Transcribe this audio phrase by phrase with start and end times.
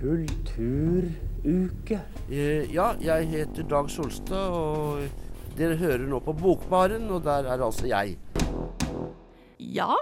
[0.00, 1.96] Kulturuke.
[2.30, 5.00] Eh, Ja, jeg heter Dag Solstad, og
[5.56, 8.16] dere hører nå på Bokbaren, og der er altså jeg.
[9.58, 9.94] Ja,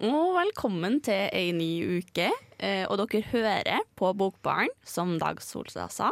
[0.00, 2.28] og velkommen til ei ny uke.
[2.60, 6.10] Eh, og dere hører på Bokbaren, som Dag Solstad sa.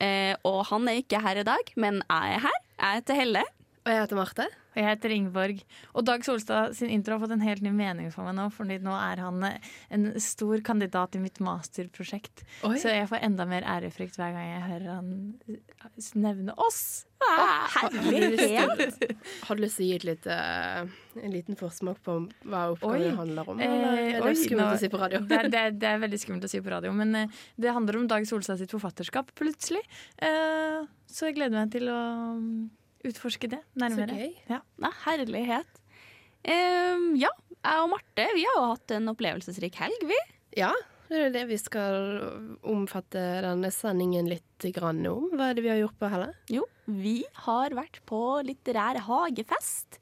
[0.00, 2.58] Eh, og han er ikke her i dag, men jeg er her.
[2.80, 3.42] Jeg heter Helle.
[3.86, 4.44] Og jeg heter Marte.
[4.74, 5.60] Og jeg heter Ingeborg.
[5.96, 8.66] Og Dag Solstad sin intro har fått en helt ny mening for meg nå, for
[8.66, 12.42] nå er han eh, en stor kandidat i mitt masterprosjekt.
[12.66, 12.74] Oi.
[12.82, 15.12] Så jeg får enda mer ærefrykt hver gang jeg hører han
[15.46, 15.60] eh,
[16.18, 17.06] nevne oss.
[17.22, 18.98] Herlighet!
[19.46, 20.36] Har du lyst til å gi et lite,
[21.22, 22.18] en liten forsmak på
[22.50, 23.62] hva oppgaven handler om?
[23.62, 25.22] Eh, Eller er det oi, skummelt nå- å si på radio?
[25.30, 27.72] Det er, det, er, det er veldig skummelt å si på radio, men eh, det
[27.76, 29.84] handler om Dag Solstad sitt forfatterskap, plutselig.
[30.18, 32.00] Eh, så jeg gleder meg til å
[33.10, 34.12] utforske det nærmere.
[34.12, 34.34] Så gøy.
[34.52, 34.60] Ja.
[34.82, 35.80] Nei, herlighet.
[36.46, 40.18] Um, ja, jeg og Marte vi har jo hatt en opplevelsesrik helg, vi.
[40.56, 40.70] Ja,
[41.10, 41.98] det er det vi skal
[42.66, 45.28] omfatte denne sendingen litt grann om.
[45.34, 46.32] Hva er det vi har gjort på Helle?
[46.50, 50.00] Jo, vi har vært på litterær hagefest.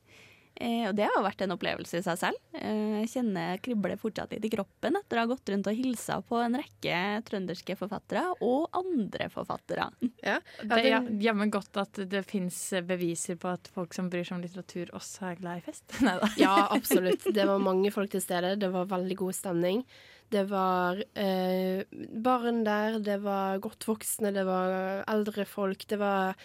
[0.55, 2.39] Eh, og det har jo vært en opplevelse i seg selv.
[2.55, 6.21] Eh, jeg kjenner kribler fortsatt litt i kroppen etter å ha gått rundt og hilsa
[6.29, 9.89] på en rekke trønderske forfattere og andre forfattere.
[10.23, 14.39] Ja, Det er jammen godt at det fins beviser på at folk som bryr seg
[14.39, 15.87] om litteratur, også er glad i fest.
[16.07, 16.31] Neida.
[16.39, 17.27] Ja, absolutt.
[17.35, 18.55] Det var mange folk til stede.
[18.61, 19.83] Det var veldig god stemning.
[20.31, 21.83] Det var eh,
[22.25, 25.85] barn der, det var godt voksne, det var eldre folk.
[25.91, 26.39] Det var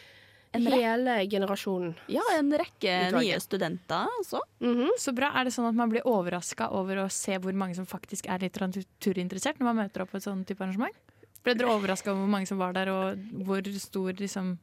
[0.53, 1.93] hele generasjonen.
[2.07, 3.19] Ja, en rekke Utvalget.
[3.21, 4.41] nye studenter, altså.
[4.59, 4.89] -hmm.
[4.97, 5.31] Så bra.
[5.35, 8.39] Er det sånn at man blir overraska over å se hvor mange som faktisk er
[8.39, 10.95] litteraturinteressert når man møter opp på et sånt type arrangement?
[11.43, 14.57] Ble dere overraska over hvor mange som var der, og hvor stor liksom,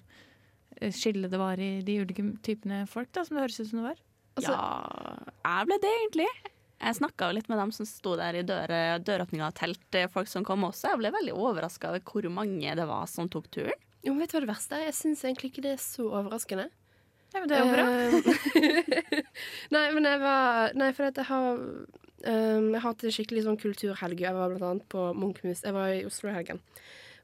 [0.81, 3.79] eh, skille det var i de ulike typene folk, da, som det høres ut som
[3.79, 3.97] det var?
[4.37, 6.27] Altså- ja, jeg ble det egentlig.
[6.79, 10.63] Jeg snakka litt med dem som sto der i døråpninga av telt, folk som kom
[10.63, 10.91] også.
[10.91, 13.73] Jeg ble veldig overraska over hvor mange det var som tok turen.
[14.07, 14.85] Jo, men vet du hva det verste er?
[14.89, 16.69] Jeg syns egentlig ikke det er så overraskende.
[17.35, 17.87] Ja, men det er jo bra.
[17.91, 19.23] Eh,
[19.75, 23.59] nei, men jeg var Nei, for jeg har um, Jeg har hatt en skikkelig sånn
[23.61, 24.23] kulturhelg.
[24.23, 25.67] Jeg var blant annet på Munchmuseet.
[25.69, 26.63] Jeg var i Oslo i helgen.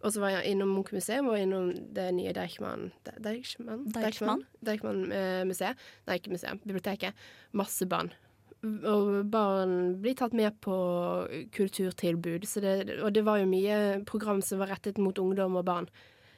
[0.03, 3.85] Og så var jeg innom Munchmuseet og innom det nye Deichman De- Deichman?
[3.95, 4.43] Deichman?
[4.67, 5.79] Deichman-museet.
[6.09, 6.59] Nei, ikke museet.
[6.67, 7.15] Biblioteket.
[7.55, 8.11] Masse barn.
[8.67, 10.75] Og barn blir tatt med på
[11.55, 12.45] kulturtilbud.
[12.51, 13.79] Så det, og det var jo mye
[14.09, 15.89] program som var rettet mot ungdom og barn.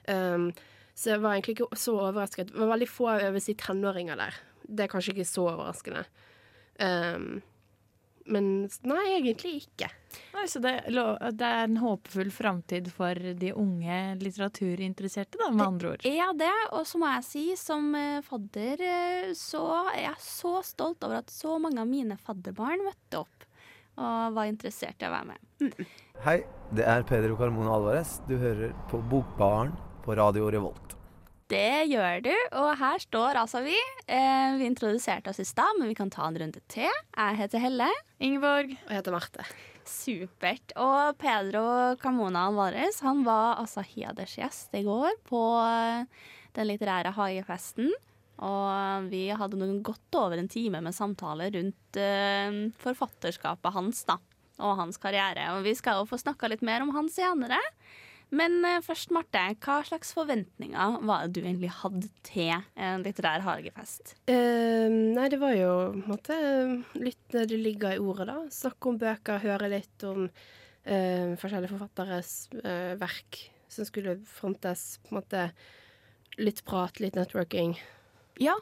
[0.08, 0.50] Um,
[0.94, 2.52] så jeg var egentlig ikke så overrasket.
[2.52, 4.36] Det var veldig få over si tenåringer der.
[4.64, 6.04] Det er kanskje ikke så overraskende.
[6.78, 7.42] Um,
[8.24, 8.46] men
[8.88, 9.90] nei, egentlig ikke.
[10.32, 15.92] Nei, så det, det er en håpefull framtid for de unge litteraturinteresserte, da, med andre
[15.92, 16.06] ord.
[16.08, 20.56] Ja, det, og så må jeg si, som eh, fadder, eh, så er jeg så
[20.64, 23.48] stolt over at så mange av mine fadderbarn møtte opp
[23.94, 25.82] og var interessert i å være med.
[26.24, 26.40] Hei,
[26.74, 28.16] det er Pedro Carmona Alvarez.
[28.26, 30.94] Du hører på Bokbaren på Radio Revolt.
[31.48, 33.76] Det gjør du, og her står altså vi.
[34.08, 36.88] Eh, vi introduserte oss i stad, men vi kan ta en runde til.
[36.88, 37.88] Jeg heter Helle.
[38.20, 39.46] Ingeborg, Og jeg heter Marte.
[39.88, 40.72] Supert.
[40.80, 41.64] Og Pedro
[42.00, 46.08] Camona Alvarez han var altså hedersgjest i går på eh,
[46.56, 47.92] den litterære hagefesten.
[48.44, 54.16] Og vi hadde noen godt over en time med samtale rundt eh, forfatterskapet hans da,
[54.64, 55.52] og hans karriere.
[55.54, 57.60] Og vi skal jo få snakka litt mer om han senere.
[58.34, 63.44] Men eh, først, Marte, hva slags forventninger var det du egentlig hadde til en litterær
[63.46, 64.16] hagefest?
[64.30, 66.38] Eh, nei, det var jo på en måte
[66.98, 68.38] litt det det ligger i ordet, da.
[68.54, 74.86] Snakke om bøker, høre litt om eh, forskjellige forfatteres eh, verk som skulle frontes.
[75.04, 75.48] På en måte
[76.40, 77.76] litt prat, litt networking.
[78.42, 78.56] Ja,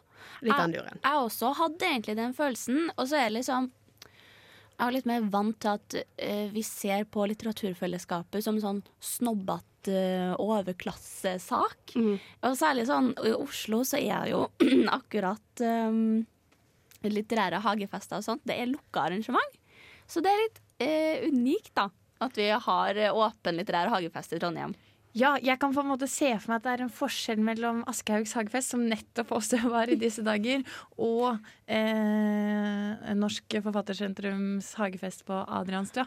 [0.45, 2.91] Litt jeg, jeg også hadde egentlig den følelsen.
[2.97, 3.71] Og så er det liksom
[4.83, 9.95] Jeg er litt mer vant til at uh, vi ser på litteraturfellesskapet som sånn snobbete
[9.95, 11.95] uh, overklassesak.
[11.95, 12.17] Mm.
[12.19, 14.49] Og særlig sånn i Oslo så er jo
[14.99, 16.25] akkurat um,
[17.07, 18.43] litterære hagefester og sånt.
[18.43, 19.59] Det er lukka arrangement.
[20.11, 21.87] Så det er litt uh, unikt, da.
[22.23, 24.75] At vi har eh, åpen litterær hagefest i Trondheim.
[25.13, 27.83] Ja, jeg kan på en måte se for meg at det er en forskjell mellom
[27.91, 30.65] Aschehougs hagefest, som nettopp også var i disse dager,
[30.97, 31.37] og
[31.69, 36.07] eh, Norsk Forfattersentrums hagefest på Adrianstua.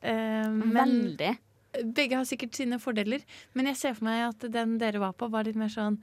[0.00, 1.34] Eh, Veldig.
[1.92, 5.28] begge har sikkert sine fordeler, men jeg ser for meg at den dere var på,
[5.32, 6.00] var litt mer sånn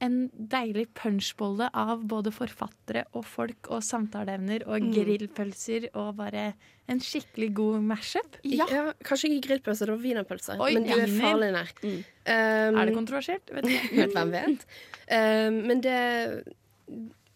[0.00, 4.92] en deilig punchbolle av både forfattere og folk og samtaleevner og Mm.
[4.94, 6.54] grillpølser og bare
[6.88, 8.36] en skikkelig god mashup.
[8.44, 8.66] Ja.
[9.02, 10.56] kanskje ikke grillpølser, det var wienerpølser.
[10.74, 11.72] Men du er farlig nær.
[11.82, 13.50] Um, Er det kontroversielt?
[13.52, 13.96] Vet ikke.
[14.06, 14.66] Vet hvem vet.
[15.10, 16.44] Um, men det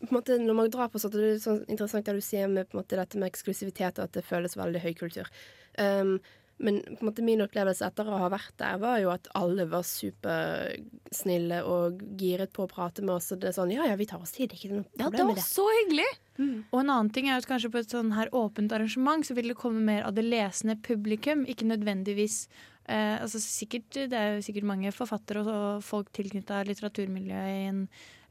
[0.03, 2.49] på en måte, Når man drar på sånt, det er sånn interessant det du sier
[2.49, 5.27] med på en måte, dette med eksklusivitet, og at det føles veldig høykultur.
[5.79, 6.19] Um,
[6.59, 9.65] men på en måte min opplevelse etter å ha vært der, var jo at alle
[9.71, 9.83] var
[11.13, 13.33] supersnille og giret på å prate med oss.
[13.33, 14.53] Og det er sånn Ja, ja, vi tar oss tid.
[14.53, 15.45] Ikke noe Ja, det var med det.
[15.45, 16.09] så hyggelig!
[16.73, 19.49] Og en annen ting er at kanskje på et sånn her åpent arrangement så vil
[19.49, 22.49] det komme mer av det lesende publikum, ikke nødvendigvis
[22.89, 27.89] eh, altså sikkert, Det er jo sikkert mange forfattere og, folk tilknytta litteraturmiljøet i en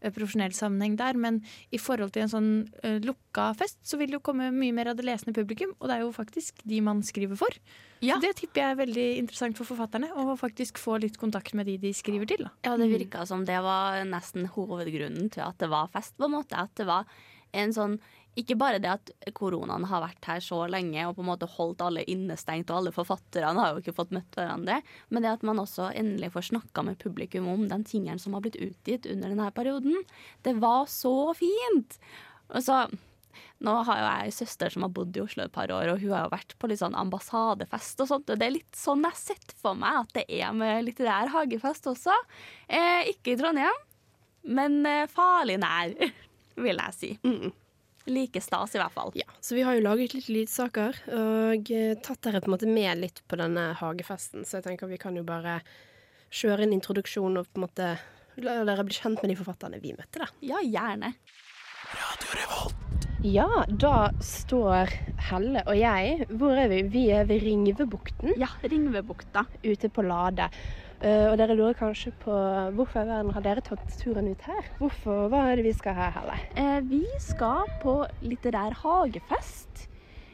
[0.09, 1.39] profesjonell sammenheng der, men
[1.69, 2.51] i forhold til en sånn
[2.81, 5.89] uh, lukka fest, så vil det jo komme mye mer av det lesende publikum, og
[5.89, 7.62] det er jo faktisk de man skriver for.
[8.01, 11.69] Så det tipper jeg er veldig interessant for forfatterne, å faktisk få litt kontakt med
[11.69, 12.48] de de skriver til.
[12.48, 12.53] Da.
[12.65, 16.33] Ja, det virka som det var nesten hovedgrunnen til at det var fest, på en
[16.39, 16.57] måte.
[16.57, 17.06] At det var
[17.54, 18.00] en sånn
[18.39, 21.83] ikke bare det at koronaen har vært her så lenge og på en måte holdt
[21.83, 24.80] alle innestengt, og alle forfatterne har jo ikke fått møtt hverandre,
[25.12, 28.45] men det at man også endelig får snakka med publikum om den tingen som har
[28.45, 30.04] blitt utgitt under denne perioden.
[30.48, 32.00] Det var så fint!
[32.51, 32.86] Og så
[33.62, 36.01] nå har jo jeg en søster som har bodd i Oslo et par år, og
[36.01, 38.31] hun har jo vært på litt sånn ambassadefest og sånt.
[38.33, 41.31] Og det er litt sånn jeg har sett for meg at det er med litterær
[41.36, 42.16] hagefest også.
[42.68, 43.83] Eh, ikke i Trondheim,
[44.57, 45.94] men eh, farlig nær,
[46.66, 47.13] vil jeg si.
[48.09, 49.12] Like stas, i hvert fall.
[49.18, 52.69] Ja, så vi har jo laget litt lydsaker og eh, tatt dere på en måte
[52.69, 54.45] med litt på denne hagefesten.
[54.48, 55.59] Så jeg tenker vi kan jo bare
[56.31, 57.92] kjøre en introduksjon og på en måte
[58.42, 60.30] la dere bli kjent med de forfatterne vi møtte, da.
[60.45, 61.13] Ja, gjerne.
[63.21, 64.89] Ja, da står
[65.27, 66.80] Helle og jeg Hvor er vi?
[66.89, 68.33] Vi er ved Ringvebukten.
[68.39, 69.44] Ja, Ringvebukta.
[69.62, 70.47] Ute på Lade.
[71.01, 72.33] Eh, og dere lurer kanskje på
[72.77, 74.68] hvorfor i verden har dere tatt turen ut her?
[74.77, 76.36] Hvorfor, Hva er det vi skal her, Helle?
[76.62, 79.88] Eh, vi skal på litterær hagefest.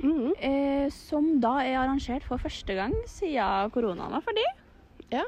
[0.04, 0.34] Mhm.
[0.44, 4.46] Eh, som da er arrangert for første gang siden koronaen var ferdig.
[5.12, 5.24] Ja.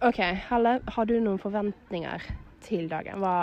[0.00, 0.18] OK,
[0.48, 2.24] Helle, har du noen forventninger
[2.64, 3.20] til dagen?
[3.22, 3.34] Hva,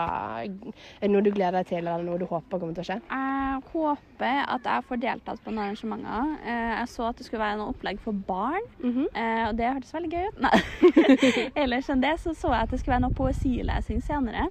[0.45, 2.99] er det noe du gleder deg til, eller noe du håper kommer til å skje?
[3.09, 6.31] Jeg håper at jeg får deltatt på noen arrangementer.
[6.43, 9.95] Eh, jeg så at det skulle være noe opplegg for barn, eh, og det hørtes
[9.95, 10.41] veldig gøy ut.
[10.45, 10.63] Nei.
[11.65, 14.49] Ellers enn det så så jeg at det skulle være noe poesilesing senere,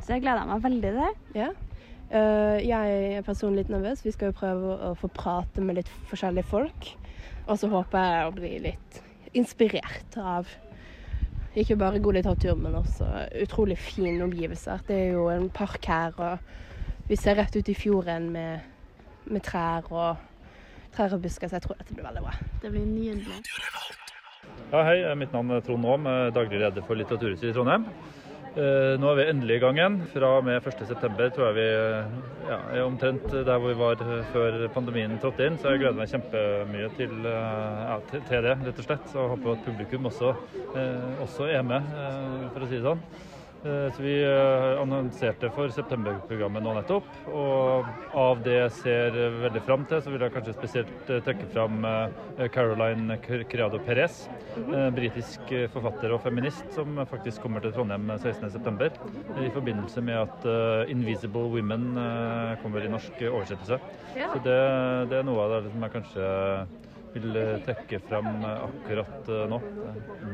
[0.00, 1.12] så jeg gleder meg veldig til det.
[1.38, 1.52] Ja.
[2.14, 4.04] Eh, jeg er personlig litt nervøs.
[4.04, 6.90] Vi skal jo prøve å få prate med litt forskjellige folk.
[7.48, 9.00] Og så håper jeg å bli litt
[9.36, 10.48] inspirert av
[11.62, 13.06] ikke bare god litteratur, men også
[13.42, 14.82] utrolig fine omgivelser.
[14.88, 18.64] Det er jo en park her, og vi ser rett ut i fjorden med,
[19.26, 20.16] med trær og
[20.96, 22.34] trær og busker, så jeg tror dette blir veldig bra.
[22.62, 23.40] Det blir nydelig.
[24.72, 27.86] Ja, hei, mitt navn er Trond Aam, daglig leder for Litteraturhuset i Trondheim.
[28.54, 29.96] Eh, Nå er vi endelig i gang igjen.
[30.12, 31.64] Fra og med 1.9 tror jeg vi
[32.46, 35.58] ja, er omtrent der hvor vi var eh, før pandemien trådte inn.
[35.58, 39.14] Så jeg gleder meg kjempemye til, eh, ja, til, det, rett og slett.
[39.18, 40.34] Og håper at publikum også,
[41.24, 41.94] også er med,
[42.54, 43.02] for å si det sånn.
[43.64, 47.86] Eh, Så Vi eh, annonserte for septemberprogrammet nå nettopp, og
[48.20, 51.86] av det jeg ser eh, veldig fram til, så vil jeg kanskje spesielt trekke fram
[52.52, 54.26] Caroline Criado Perez,
[54.60, 58.92] eh, britisk forfatter og feminist som faktisk kommer til Trondheim 16.9.
[59.46, 60.48] i forbindelse med at
[60.92, 61.96] 'Invisible Women'
[62.60, 63.80] kommer i norsk oversettelse.
[64.12, 64.60] Så det,
[65.08, 66.28] det er noe av det som jeg kanskje
[67.14, 69.60] vil eh, trekke fram eh, akkurat eh, nå.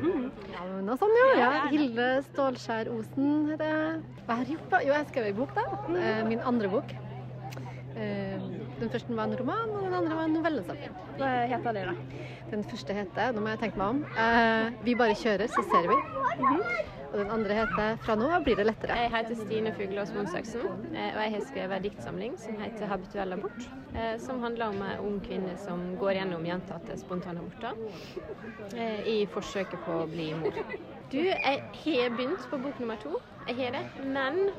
[0.00, 0.24] Mm.
[0.54, 1.28] Ja, men noe sånn, jo.
[1.40, 1.50] ja.
[1.72, 4.00] Hilde Stålskjær Osen heter jeg.
[4.24, 4.82] Hva har jeg gjort, da?
[4.86, 5.64] Jo, jeg skrev en bok, da.
[6.28, 6.96] Min andre bok.
[8.80, 11.00] Den første var en roman, og den andre var en novellesamling.
[11.18, 12.28] Hva heter det, da?
[12.50, 15.86] Den første heter, nå må jeg tenke meg om, eh, 'Vi bare kjører, så ser
[15.90, 17.00] vi'.
[17.12, 18.96] Og den andre heter 'Fra nå av blir det lettere'.
[18.96, 20.60] Jeg heter Stine Fuglås Monsaksen,
[20.94, 24.82] eh, og jeg har skrevet en diktsamling som heter 'Habituell abort', eh, som handler om
[24.82, 27.72] en ung kvinne som går gjennom gjentatte spontanaborter
[28.76, 30.52] eh, i forsøket på å bli mor.
[31.12, 34.50] Du, jeg har begynt på bok nummer to, jeg har det, men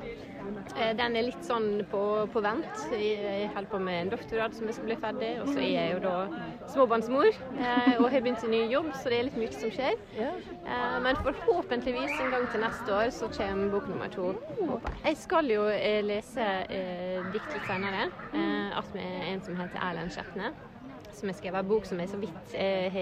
[0.97, 2.91] den er litt sånn på, på vent.
[2.91, 5.93] Jeg holder på med en doktorgrad som jeg skal bli ferdig, og så er jeg
[5.93, 6.27] jo da
[6.73, 7.29] småbarnsmor
[7.99, 9.95] og har begynt en ny jobb, så det er litt mye som skjer.
[10.17, 14.31] Eh, Men forhåpentligvis en gang til neste år så kommer bok nummer to.
[15.05, 15.17] jeg.
[15.17, 20.11] Skal jo eh, lese eh, dikt litt senere, eh, at med en som heter Erlend
[20.15, 20.51] Skjetne.
[21.11, 22.99] Som har skrevet en bok som jeg så vidt eh,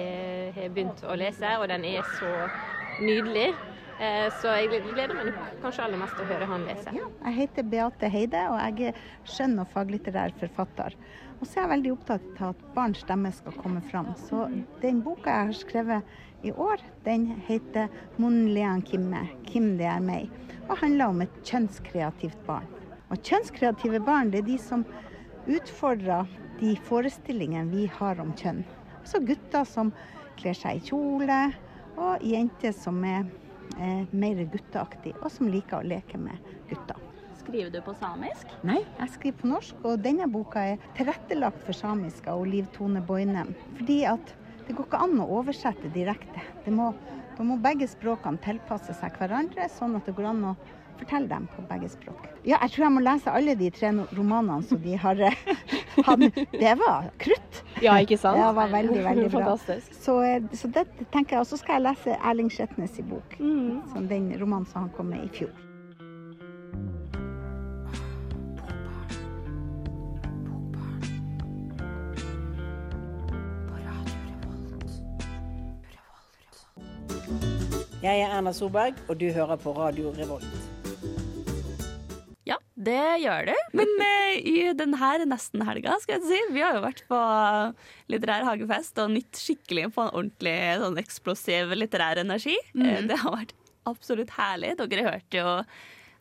[0.56, 2.32] har begynt å lese, og den er så
[3.04, 3.52] nydelig.
[4.00, 6.94] Eh, så jeg gleder meg kanskje aller mest til å høre han lese.
[6.96, 10.96] Jeg heter Beate Heide, og jeg er skjønn- og faglitterær forfatter.
[11.40, 14.10] Og så er jeg veldig opptatt av at barns stemme skal komme fram.
[14.28, 14.50] Så
[14.82, 19.28] den boka jeg har skrevet i år, den heter 'Mon Lean Kimme'.
[19.46, 20.30] Kim det er meg.
[20.70, 22.68] Og handler om et kjønnskreativt barn.
[23.10, 24.86] Og kjønnskreative barn det er de som
[25.48, 26.28] utfordrer
[26.60, 28.64] de forestillingene vi har om kjønn.
[29.00, 29.94] Altså gutter som
[30.38, 31.54] kler seg i kjole,
[31.98, 33.26] og jenter som er
[33.80, 36.38] eh, mer gutteaktige, og som liker å leke med
[36.70, 37.09] gutter.
[37.50, 38.50] Skriver du på samisk?
[38.62, 43.02] Nei, jeg skriver på norsk, og denne boka er tilrettelagt for samiske og Liv Tone
[43.02, 43.56] Boinem.
[43.80, 44.34] Fordi at
[44.68, 46.44] det går ikke an å oversette direkte.
[46.62, 46.92] Det må,
[47.40, 50.52] da må begge språkene tilpasse seg hverandre, sånn at det går an å
[51.00, 52.28] fortelle dem på begge språk.
[52.44, 55.40] Ja, jeg tror jeg må lese alle de tre romanene som de har eh,
[56.06, 56.28] hatt.
[56.54, 57.64] Det var krutt.
[57.82, 58.38] Ja, ikke sant?
[58.38, 59.42] Det var veldig, veldig bra.
[59.48, 59.98] Fantastisk.
[60.04, 61.48] Så, eh, så det tenker jeg.
[61.48, 63.40] Og så skal jeg lese Erling Skjetnes i bok.
[63.42, 63.82] Mm.
[63.96, 65.56] Som den romanen som han kom med i fjor.
[78.00, 80.48] Jeg er Erna Solberg, og du hører på Radio Revolt.
[82.48, 83.56] Ja, det gjør du.
[83.76, 87.20] Men eh, i denne nesten helga, skal jeg si, vi har jo vært på
[88.14, 92.56] litterær hagefest og nytt skikkelig på en ordentlig sånn eksplosiv litterær energi.
[92.56, 93.12] Eh, Mhm.
[93.12, 93.56] Det har vært
[93.90, 94.78] absolutt herlig.
[94.80, 95.54] Dere hørte jo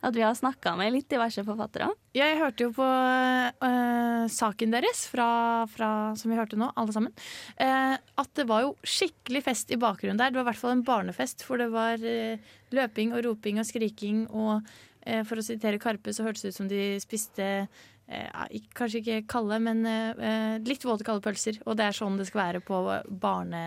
[0.00, 1.88] at vi har snakka med litt diverse forfattere.
[2.14, 5.28] Jeg hørte jo på uh, saken deres, fra,
[5.72, 7.14] fra, som vi hørte nå, alle sammen,
[7.58, 10.30] Uh, at det var jo skikkelig fest i bakgrunnen der.
[10.30, 13.66] Det var i hvert fall en barnefest, for det var uh, løping og roping og
[13.66, 14.26] skriking.
[14.30, 14.60] Og
[15.02, 18.28] eh, for å sitere Karpe, så hørtes det ut som de spiste eh,
[18.58, 21.60] ikke- kanskje ikke kalde, men eh, litt våte kalde pølser.
[21.66, 23.64] Og det er sånn det skal være på barne,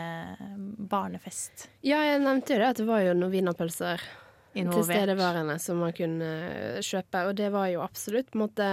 [0.78, 1.68] barnefest.
[1.84, 4.04] Ja, jeg nevnte jo det at det var jo noen wienerpølser
[4.53, 4.88] Involvert.
[4.88, 7.25] tilstedeværende som man kunne eh, kjøpe.
[7.29, 8.70] Og det var jo absolutt på en måte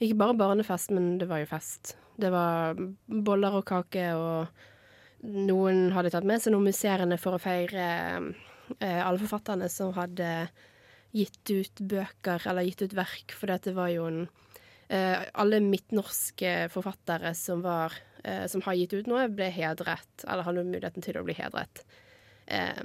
[0.00, 1.94] ikke bare barnefest, men det var jo fest.
[2.20, 2.76] Det var
[3.06, 7.86] boller og kake, og noen hadde tatt med seg noen musserende for å feire
[8.78, 10.48] eh, alle forfatterne som hadde
[11.16, 14.20] gitt ut bøker eller gitt ut verk, for det var jo en
[14.88, 20.46] eh, Alle midtnorske forfattere som var eh, som har gitt ut noe, ble hedret, eller
[20.46, 21.84] hadde muligheten til å bli hedret
[22.46, 22.84] eh,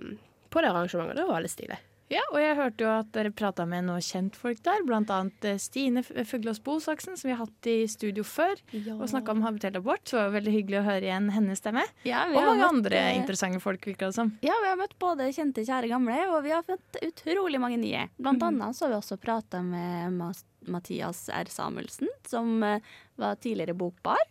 [0.50, 1.20] på det arrangementet.
[1.20, 1.80] Det var veldig stilig.
[2.14, 6.04] Ja, og jeg hørte jo at dere prata med noen kjentfolk der, annet eh, Stine
[6.06, 8.62] Fuglås Bosaksen, som vi har hatt i studio før,
[9.00, 10.04] og snakka om habitert abort.
[10.06, 11.86] Så det var veldig hyggelig å høre igjen hennes stemme.
[12.06, 14.36] Ja, og mange møtt, andre eh, interessante folk, virker det som.
[14.46, 18.06] Ja, vi har møtt både kjente, kjære, gamle, og vi har fått utrolig mange nye.
[18.22, 20.22] Blant annet så har vi også prata med
[20.70, 21.50] Mathias R.
[21.50, 24.22] Samuelsen, som eh, var tidligere bokbar.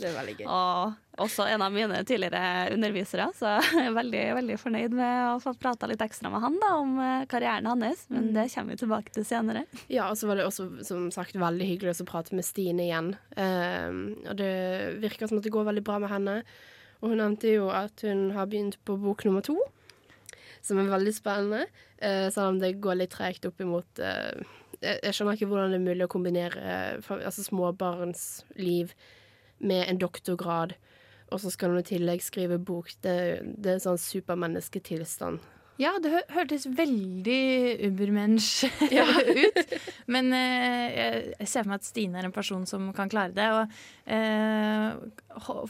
[0.00, 0.46] Det er veldig gøy.
[0.52, 5.38] Og også en av mine tidligere undervisere, så jeg er veldig, veldig fornøyd med å
[5.42, 8.04] få prata litt ekstra med han da, om eh, karrieren hans.
[8.12, 9.64] Men det kommer vi tilbake til senere.
[9.92, 13.14] Ja, og så var det også som sagt veldig hyggelig å prate med Stine igjen.
[13.40, 14.52] Ehm, og det
[15.04, 16.36] virker som at det går veldig bra med henne.
[17.00, 19.56] Og hun nevnte jo at hun har begynt på bok nummer to,
[20.64, 21.66] som er veldig spennende.
[21.98, 24.40] eh, selv om det går litt tregt opp imot eh,
[24.82, 28.92] jeg, jeg skjønner ikke hvordan det er mulig å kombinere eh, altså småbarnsliv
[29.60, 30.74] med en doktorgrad,
[31.32, 32.92] og så skal hun i tillegg skrive bok.
[33.02, 33.16] Det,
[33.58, 35.40] det er sånn supermennesketilstand.
[35.76, 39.74] Ja, det hø hørtes veldig ubermensch ut.
[40.08, 43.48] Men eh, jeg ser for meg at Stine er en person som kan klare det.
[43.52, 43.74] Og
[44.08, 44.96] eh,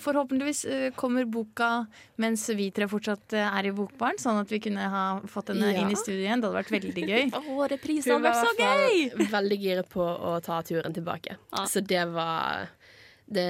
[0.05, 1.87] forhåpentligvis eh, kommer boka
[2.23, 5.73] mens vi tre fortsatt eh, er i Bokbarn, sånn at vi kunne ha fått henne
[5.75, 5.83] Ja.
[5.83, 6.39] inn i studio igjen.
[6.45, 7.25] Det hadde vært veldig gøy.
[7.43, 9.29] Å, reprisene hadde vært så gøy!
[9.41, 11.35] veldig giret på å ta turen tilbake.
[11.67, 12.71] Så det var
[13.27, 13.45] Det,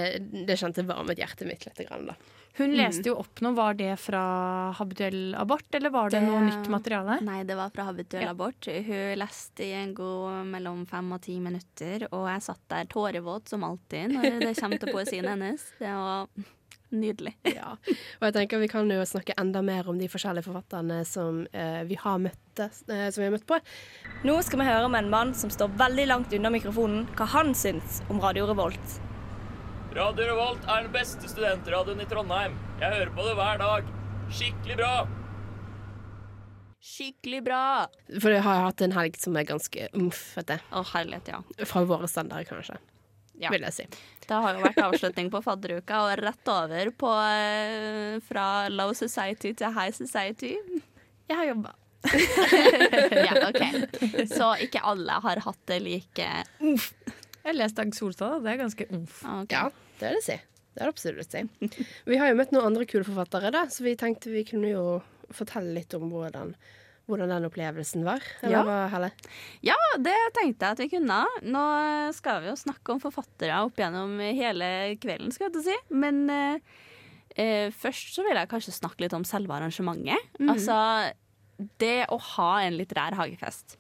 [0.49, 1.83] det kjente varmet hjertet mitt litt.
[1.88, 2.14] Grann, da.
[2.56, 2.76] Hun Mm.
[2.78, 3.52] leste jo opp noe.
[3.52, 7.18] Var det fra habituell abort, eller var det, noe nytt materiale?
[7.21, 8.64] Nei, det var fra habituell abort.
[8.64, 13.49] Hun leste i en god mellom fem og ti minutter, og jeg satt der tårevåt
[13.52, 15.66] som alltid når det kommer til poesien hennes.
[15.78, 16.28] Det var
[16.97, 17.35] nydelig.
[17.52, 17.75] Ja.
[17.76, 21.83] Og jeg tenker vi kan jo snakke enda mer om de forskjellige forfatterne som eh,
[21.85, 23.61] vi har møtt, eh, som vi har møtt på.
[24.25, 27.52] Nå skal vi høre med en mann som står veldig langt unna mikrofonen, hva han
[27.59, 29.02] syns om Radio Revolt.
[29.97, 32.53] Radio Revolt er den beste studentradioen i Trondheim.
[32.83, 33.87] Jeg hører på det hver dag.
[34.29, 34.91] Skikkelig bra.
[36.85, 37.61] Skikkelig bra.
[38.21, 40.59] For jeg har hatt en helg som er ganske umfete.
[40.69, 41.41] Å, herlighet, ja.
[41.71, 42.76] Fra våre standarder, kanskje.
[43.41, 43.49] Ja.
[43.55, 43.87] Vil jeg si.
[44.26, 49.55] Det har jo vært avslutning på fadderuka, og rett over på eh, fra low society
[49.57, 50.53] til high society.
[51.25, 51.73] Jeg har jobba.
[53.31, 53.65] ja, OK.
[54.29, 56.29] Så ikke alle har hatt det like
[56.61, 56.93] umf.
[57.09, 59.25] Jeg har lest Dag Solstad, det er ganske umf.
[59.49, 60.37] Ja, det er det si.
[60.76, 61.45] Det er det absolutt si.
[62.11, 64.83] Vi har jo møtt noen andre kule forfattere, da, så vi tenkte vi kunne jo
[65.35, 66.53] fortelle litt om hvordan,
[67.09, 68.23] hvordan den opplevelsen var?
[68.43, 68.65] Eller Ja.
[68.67, 69.09] hva, Helle?
[69.67, 71.21] Ja, det tenkte jeg at vi kunne.
[71.43, 71.65] Nå
[72.15, 74.69] skal vi jo snakke om forfattere opp gjennom hele
[75.03, 75.79] kvelden, skal jeg til å si.
[75.97, 76.61] Men eh,
[77.37, 80.29] eh, først så vil jeg kanskje snakke litt om selve arrangementet.
[80.38, 80.53] Mm.
[80.53, 80.79] Altså,
[81.81, 83.79] det å ha en litterær hagefest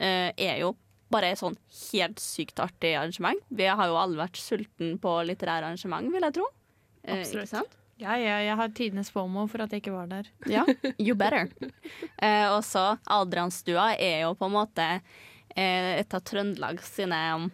[0.00, 0.72] eh, er jo
[1.12, 1.56] bare et sånn
[1.92, 3.40] helt sykt artig arrangement.
[3.48, 6.48] Vi har jo alle vært sulten på litterære arrangement, vil jeg tro.
[7.04, 7.50] Eh, Absolutt.
[7.52, 7.76] Sant?
[7.98, 10.28] Ja, ja, jeg har tidenes FOMO for at jeg ikke var der.
[10.54, 10.64] Ja,
[10.98, 11.48] you better.
[12.18, 14.84] Eh, og så Adrianstua er jo på en måte
[15.54, 17.52] eh, et av Trøndelag sine et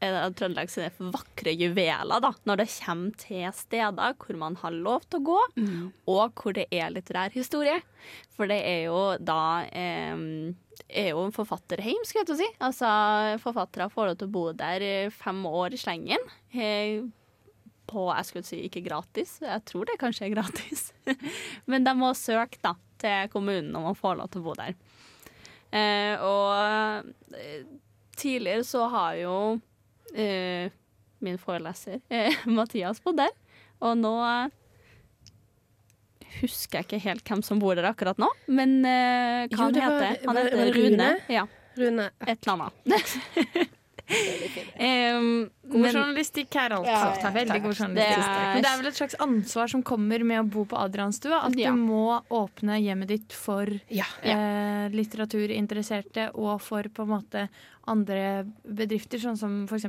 [0.00, 5.04] av Trøndelag sine vakre juveler, da, når det kommer til steder hvor man har lov
[5.08, 5.38] til å gå,
[6.08, 7.78] og hvor det er litterær historie.
[8.32, 10.16] For det er jo da eh,
[10.88, 12.50] er jo en forfatterheim, skal jeg til å si.
[12.66, 12.90] Altså,
[13.44, 16.30] forfattere får lov til å bo der fem år i slengen.
[16.54, 17.02] Eh,
[17.90, 20.90] på jeg skulle si ikke gratis, jeg tror det kanskje er gratis.
[21.70, 24.76] Men de må søke da, til kommunen om å få lov til å bo der.
[25.70, 27.64] Eh, og eh,
[28.18, 29.34] tidligere så har jo
[30.14, 30.70] eh,
[31.20, 33.36] min foreleser eh, Mathias bodde der.
[33.84, 34.56] Og nå eh,
[36.40, 39.80] husker jeg ikke helt hvem som bor der akkurat nå, men eh, hva Jo, han
[39.80, 40.78] heter Han heter Rune.
[40.78, 41.10] Rune?
[41.32, 41.46] Ja.
[41.80, 42.10] Rune.
[42.26, 43.76] Et eller annet.
[44.10, 46.90] Um, God men- journalistikk her, altså.
[46.90, 47.62] Ja, ja, Veldig takk.
[47.62, 48.26] god Det journalistikk.
[48.26, 51.44] er- Men det er vel et slags ansvar som kommer med å bo på Adrianstua.
[51.44, 51.70] At Ja.
[51.70, 54.04] du må åpne hjemmet ditt for Ja.
[54.22, 57.48] eh, litteraturinteresserte og for på en måte
[57.86, 59.84] andre bedrifter, sånn som f.eks.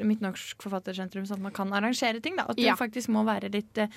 [0.00, 2.36] Midtnorsk Forfattersentrum, sånn at man kan arrangere ting.
[2.36, 2.44] Da.
[2.48, 3.88] At du faktisk må være litt eh,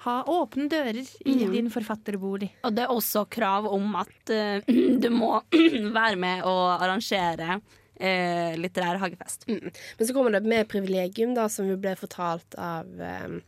[0.00, 1.48] ha åpne dører i ja.
[1.50, 2.50] din forfatterbolig.
[2.64, 4.60] Og det er også krav om at uh,
[5.00, 7.60] du må være med og arrangere
[8.00, 9.46] eh, litterær hagefest.
[9.48, 9.70] Mm.
[9.98, 13.40] Men så kommer det med privilegium, da, som vi ble fortalt av, um,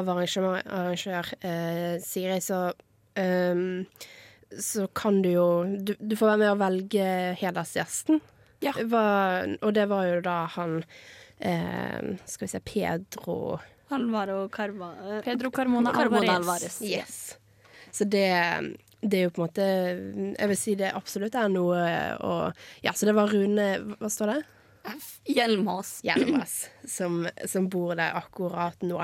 [0.00, 2.70] av arrangør, arrangør eh, Siri, så
[3.16, 3.86] um,
[4.50, 5.46] så kan du jo
[5.78, 8.18] du, du får være med å velge hedersgjesten.
[8.60, 10.82] Hva- og det var jo da han
[11.38, 13.56] eh, Skal vi se Pedro
[13.88, 14.90] Alvaro Carva
[15.24, 16.76] Pedro Carmona Carmona Alvarez.
[16.76, 16.82] Alvarez.
[16.84, 17.38] Yes.
[17.90, 18.28] Så det,
[19.00, 19.66] det er jo på en måte
[20.36, 21.84] Jeg vil si det absolutt er noe
[22.20, 22.32] å
[22.84, 24.40] Ja, så det var Rune Hva står det?
[25.28, 26.00] Hjelmås.
[26.04, 26.54] Hjelmås
[26.88, 29.00] som, som bor der akkurat nå.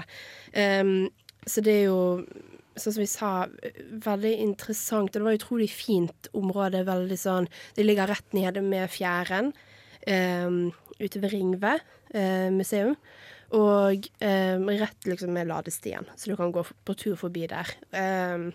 [0.56, 1.08] Um,
[1.46, 1.98] så det er jo,
[2.74, 3.32] sånn som vi sa,
[4.06, 5.12] veldig interessant.
[5.12, 6.80] Og det var et utrolig fint område.
[6.88, 9.52] Veldig sånn Det ligger rett nede med fjæren
[10.08, 12.96] um, ute ved Ringve uh, museum.
[13.54, 17.68] Og um, rett liksom med ladestien, så du kan gå på tur forbi der.
[17.92, 18.48] Um,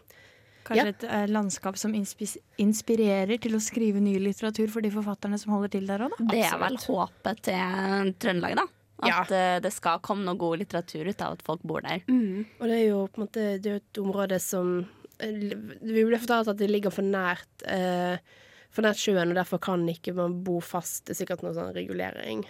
[0.68, 0.92] Kanskje ja.
[0.94, 5.56] et eh, landskap som inspis inspirerer til å skrive ny litteratur for de forfatterne som
[5.56, 6.28] holder til der òg, da.
[6.34, 8.68] Det er vel håpet til Trøndelag, da.
[9.02, 12.04] At eh, det skal komme noe god litteratur ut av at folk bor der.
[12.06, 12.46] Mm.
[12.60, 14.76] Og det er jo på en måte Det er jo et område som
[15.18, 18.22] eh, Vi ble fortalt at det ligger for nært eh,
[18.70, 21.08] For nært sjøen, og derfor kan ikke man bo fast.
[21.08, 22.46] Det er sikkert noe sånn regulering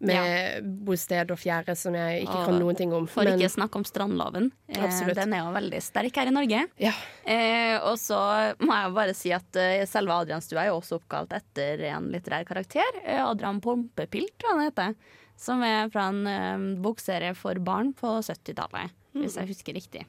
[0.00, 3.06] med bosted og fjære som jeg ikke Og kan noen ting om.
[3.10, 4.50] For men- ikke snakke om strandloven.
[4.68, 5.16] Eh, Absolutt.
[5.18, 6.60] den er jo veldig sterk her i Norge.
[6.78, 8.18] Eh, og så
[8.60, 12.46] må jeg bare si at eh, selve Adrianstua er jo også oppkalt etter en litterær
[12.46, 13.02] karakter.
[13.04, 14.94] Eh, Adrian Pompepilt, tror jeg han heter.
[15.38, 20.06] Som er fra en eh, bokserie for barn på 70-tallet, hvis jeg husker riktig.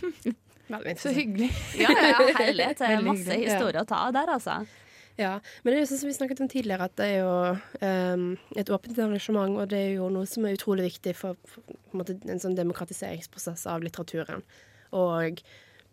[0.98, 1.52] Så hyggelig.
[1.78, 2.80] Ja, ja, ja, herlighet.
[2.82, 4.66] Er masse historier historie å ta av der, altså.
[5.16, 7.36] Ja, men det er jo sånn som vi snakket om tidligere, at det er jo
[7.80, 8.24] um,
[8.60, 11.76] et åpent arrangement, og det er jo noe som er utrolig viktig for, for på
[11.94, 14.44] en, måte, en sånn demokratiseringsprosess av litteraturen.
[14.96, 15.40] Og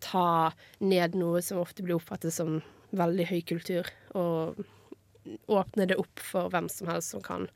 [0.04, 0.52] ta
[0.84, 2.60] ned noe som ofte blir oppfattet som
[2.94, 4.60] veldig høy kultur, og
[5.48, 7.48] åpne det opp for hvem som helst som kan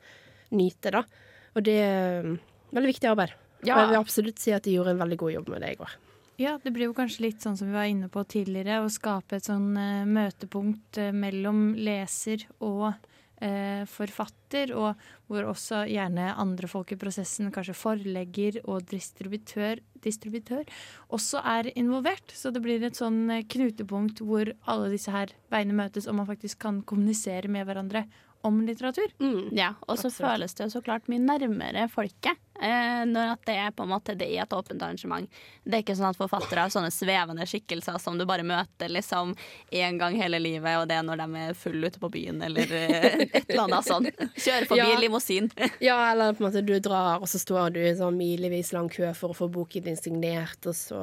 [0.49, 1.05] nyte, da.
[1.53, 2.37] Og det er um,
[2.73, 3.37] veldig viktig arbeid.
[3.61, 3.75] Ja.
[3.75, 5.81] Og jeg vil absolutt si at de gjorde en veldig god jobb med det i
[5.85, 5.99] går.
[6.39, 9.35] Ja, det blir jo kanskje litt sånn som vi var inne på tidligere, å skape
[9.35, 16.69] et sånn uh, møtepunkt uh, mellom leser og uh, forfatter, og hvor også gjerne andre
[16.71, 20.63] folk i prosessen, kanskje forlegger og distributør, distributør,
[21.11, 22.31] også er involvert.
[22.31, 26.63] Så det blir et sånn knutepunkt hvor alle disse her veiene møtes, og man faktisk
[26.63, 28.05] kan kommunisere med hverandre
[28.47, 29.11] om litteratur.
[29.55, 32.37] Ja, og så føles det jo så klart mye nærmere folket.
[32.59, 35.29] Eh, når at det er på en måte det er et åpent arrangement.
[35.63, 39.31] Det er ikke sånn at forfattere har sånne svevende skikkelser som du bare møter liksom
[39.71, 42.67] én gang hele livet, og det er når de er fulle ute på byen, eller
[42.75, 44.09] eh, et eller annet sånn.
[44.35, 44.99] Kjører forbi Ja.
[44.99, 45.47] limousin.
[45.89, 48.91] Ja, eller på en måte du drar, og så står du i sånn milevis lang
[48.91, 50.99] kø for å få boken din signert, og så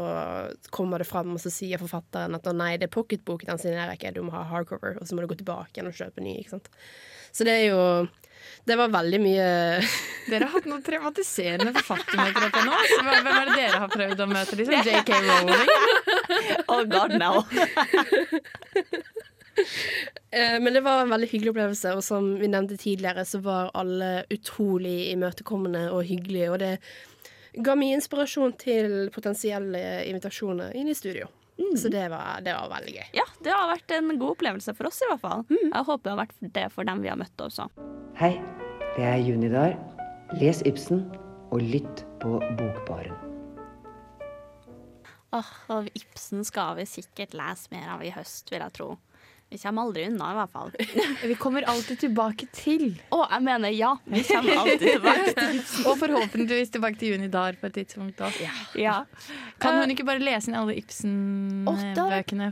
[0.76, 3.96] kommer det fram, og så sier forfatteren at å nei, det er pocketboken, den signerer
[3.96, 6.36] ikke, du må ha hardcover, og så må du gå tilbake igjen og kjøpe ny,
[6.44, 6.68] ikke sant.
[7.36, 7.80] Så det er jo
[8.66, 9.48] Det var veldig mye
[10.30, 12.78] Dere har hatt noen traumatiserende forfattermøter oppe nå.
[12.90, 14.56] Så Hvem er det dere har prøvd å møte?
[14.58, 15.70] Liksom JK Rowling?
[16.72, 17.32] oh God, no.
[20.30, 23.70] Eh, Men det var en veldig hyggelig opplevelse, og som vi nevnte tidligere, så var
[23.72, 26.74] alle utrolig imøtekommende og hyggelige, og det
[27.64, 31.30] ga mye inspirasjon til potensielle invitasjoner inn i studio.
[31.56, 33.06] Så det var, det var veldig gøy.
[33.16, 35.44] Ja, det har vært en god opplevelse for oss i hvert fall.
[35.52, 37.68] Jeg håper det har vært det for dem vi har møtt også.
[38.20, 38.34] Hei,
[38.96, 39.76] det er Junidar.
[40.40, 41.06] Les Ibsen
[41.54, 43.16] og lytt på Bokbaren.
[45.36, 48.94] Åh, og Ibsen skal vi sikkert lese mer av i høst, vil jeg tro.
[49.48, 50.70] Vi kommer aldri unna, i hvert fall.
[51.22, 52.96] Vi kommer alltid tilbake til.
[53.14, 53.92] Å, jeg mener ja.
[54.04, 58.40] Vi kommer alltid tilbake til Og forhåpentligvis tilbake til Junidar på et tidspunkt òg.
[58.74, 58.96] Ja.
[59.62, 62.50] Kan hun ikke bare lese inn alle Ibsen-bøkene?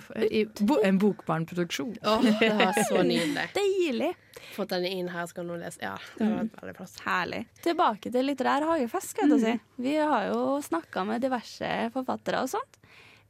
[0.63, 1.97] bo En bokbarnproduksjon.
[1.99, 3.49] Åh, det var så nydelig.
[3.59, 4.13] Deilig.
[4.55, 5.83] Fått den inn her, skal noen lese.
[5.83, 6.95] Ja, det var veldig plass.
[7.03, 7.43] Herlig.
[7.65, 9.43] Tilbake til litterær hagefest, skal jeg mm.
[9.43, 9.83] si.
[9.83, 12.79] Vi har jo snakka med diverse forfattere og sånt.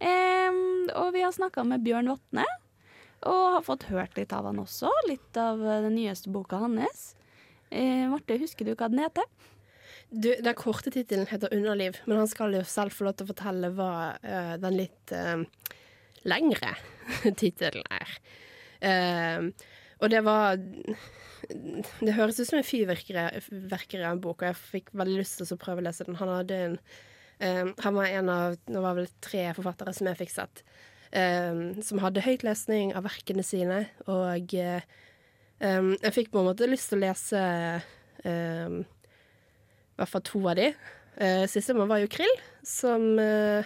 [0.05, 2.45] Um, og vi har snakka med Bjørn Vatne,
[3.25, 4.91] og har fått hørt litt av han også.
[5.09, 7.15] Litt av den nyeste boka hans.
[7.71, 9.29] Eh, Marte, husker du hva den heter?
[10.15, 13.33] Du, den korte tittelen heter 'Underliv', men han skal jo selv få lov til å
[13.33, 15.43] fortelle hva uh, den litt uh,
[16.29, 16.75] lengre
[17.41, 18.13] tittelen er.
[18.85, 19.51] Uh,
[20.03, 20.59] og det var
[22.01, 25.51] Det høres ut som en fyrverkeri av en bok, og jeg fikk veldig lyst til
[25.53, 26.17] å prøve å lese den.
[26.21, 26.79] Han en
[27.39, 30.65] eh, Han var en av Det var vel tre forfattere som jeg fikk sett,
[31.17, 34.85] eh, som hadde høytlesning av verkene sine, og eh,
[35.65, 37.41] jeg fikk på en måte lyst til å lese
[38.27, 38.83] eh,
[39.95, 40.73] i hvert fall to av de.
[41.15, 42.33] Uh, Sistemann var jo Krill,
[42.67, 43.63] som uh,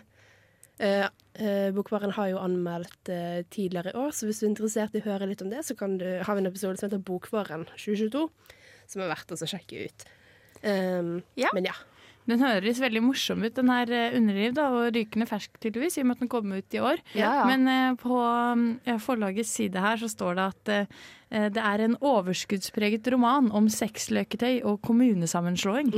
[0.85, 5.01] uh, Bokbaren har jo anmeldt uh, tidligere i år, så hvis du er interessert i
[5.01, 7.65] å høre litt om det, så kan du, har vi en episode som heter Bokbaren
[7.73, 8.27] 2022,
[8.93, 10.07] som er verdt å sjekke ut.
[10.61, 11.23] Um,
[11.57, 11.77] Men ja.
[12.29, 16.03] Den høres veldig morsom ut, den her eh, Underliv, da, og rykende fersk tydeligvis, i
[16.05, 17.01] og med at den kom ut i år.
[17.17, 17.45] Ja, ja.
[17.49, 18.19] Men eh, på
[18.85, 20.99] eh, forlagets side her så står det at eh,
[21.53, 25.91] det er en overskuddspreget roman om sexløketøy og kommunesammenslåing.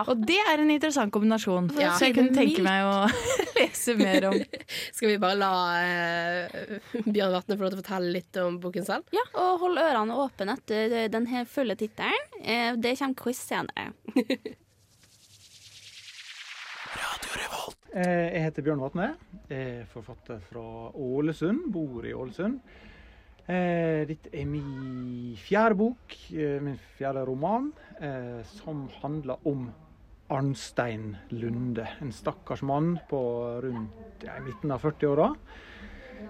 [0.00, 1.90] Og det er en interessant kombinasjon, Ja.
[1.96, 2.94] så jeg kunne tenke meg å
[3.58, 4.38] lese mer om.
[4.96, 8.88] Skal vi bare la uh, Bjørn Vatne få lov til å fortelle litt om boken
[8.88, 9.12] selv?
[9.12, 12.32] Ja, og hold ørene åpne etter den her fulle tittelen.
[12.40, 13.90] Eh, Det kommer quiz senere.
[17.94, 19.08] Eh, Jeg heter Bjørn Vatne.
[19.48, 20.62] Jeg er forfatter fra
[20.94, 22.60] Ålesund, bor i Ålesund.
[23.48, 27.72] Eh, Dette er min fjerde bok, eh, min fjerde roman,
[28.44, 29.72] som handler om
[30.30, 31.86] Arnstein Lunde.
[32.00, 33.20] En stakkars mann på
[33.62, 35.32] rundt ja, midten av 40-åra.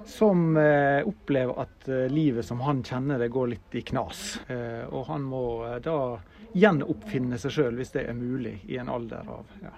[0.04, 4.38] Som eh, opplever at eh, livet som han kjenner det, går litt i knas.
[4.48, 5.42] Eh, og han må
[5.84, 6.18] da
[6.54, 9.72] gjenoppfinne seg sjøl, hvis det er mulig, i en alder av ja,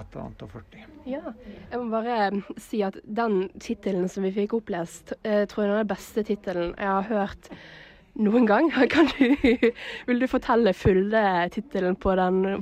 [0.00, 0.86] et eller annet og 40.
[1.08, 1.34] Ja.
[1.70, 5.72] Jeg må bare eh, si at den tittelen som vi fikk opplest, eh, tror jeg
[5.74, 7.52] er den beste tittelen jeg har hørt
[8.20, 8.70] noen gang.
[8.92, 9.70] Kan du,
[10.06, 11.22] vil du fortelle fulle
[11.54, 12.14] tittelen på,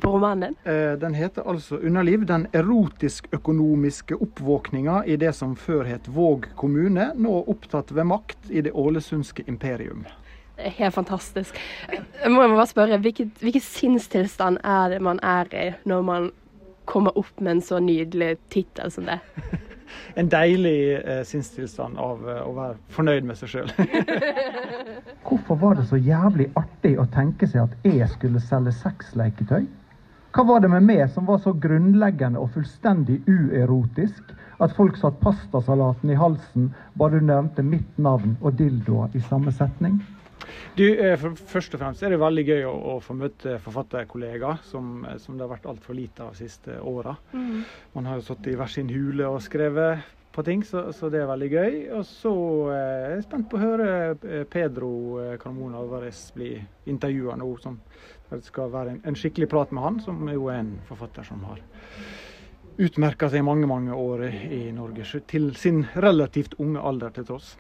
[0.03, 0.72] på romanen din?
[0.72, 2.24] Eh, Den heter altså 'Underliv'.
[2.24, 8.61] Den erotisk-økonomiske oppvåkninga i det som før het Våg kommune, nå opptatt ved makt i
[8.61, 10.07] det ålesundske imperium.
[10.59, 11.55] Det er helt fantastisk.
[11.88, 16.03] Jeg må jeg må bare spørre, hvilket, hvilken sinnstilstand er det man er i når
[16.03, 16.31] man
[16.88, 19.20] kommer opp med en så nydelig tittel som det?
[20.20, 23.70] En deilig eh, sinnstilstand av eh, å være fornøyd med seg sjøl.
[25.27, 29.64] Hvorfor var det så jævlig artig å tenke seg at jeg skulle selge sexleketøy?
[30.37, 35.16] Hva var det med meg som var så grunnleggende og fullstendig uerotisk at folk satt
[35.22, 36.68] pastasalaten i halsen
[37.01, 39.96] bare du nevnte mitt navn og dildoer i samme setning?
[40.79, 45.03] Du, eh, Først og fremst er det veldig gøy å, å få møte forfatterkollegaer, som,
[45.09, 47.17] eh, som det har vært altfor lite av de siste åra.
[47.33, 47.65] Mm.
[47.97, 50.07] Man har jo sittet i hver sin hule og skrevet
[50.39, 51.73] på ting, så, så det er veldig gøy.
[51.99, 52.33] Og så
[52.71, 56.53] eh, er jeg spent på å høre eh, Pedro eh, Carmona Alvarez bli
[56.87, 57.49] intervjua nå.
[57.63, 57.81] Som,
[58.31, 61.43] det skal være en, en skikkelig prat med han, som jo er en forfatter som
[61.49, 61.65] har
[62.79, 67.57] utmerka seg i mange mange år i Norge, til sin relativt unge alder til tross.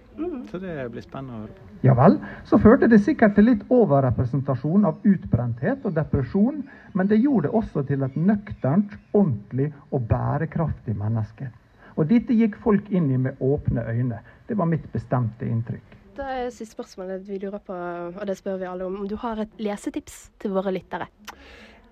[0.50, 1.66] Så det blir spennende å høre på.
[1.86, 2.16] Ja vel,
[2.48, 6.62] så førte det sikkert til litt overrepresentasjon av utbrenthet og depresjon,
[6.94, 11.50] men det gjorde det også til et nøkternt, ordentlig og bærekraftig menneske.
[11.98, 14.20] Og dette gikk folk inn i med åpne øyne.
[14.46, 15.96] Det var mitt bestemte inntrykk.
[16.18, 19.00] Da er siste spørsmålet vi lurer på, og det spør vi alle om.
[19.02, 21.06] Om du har et lesetips til våre lyttere?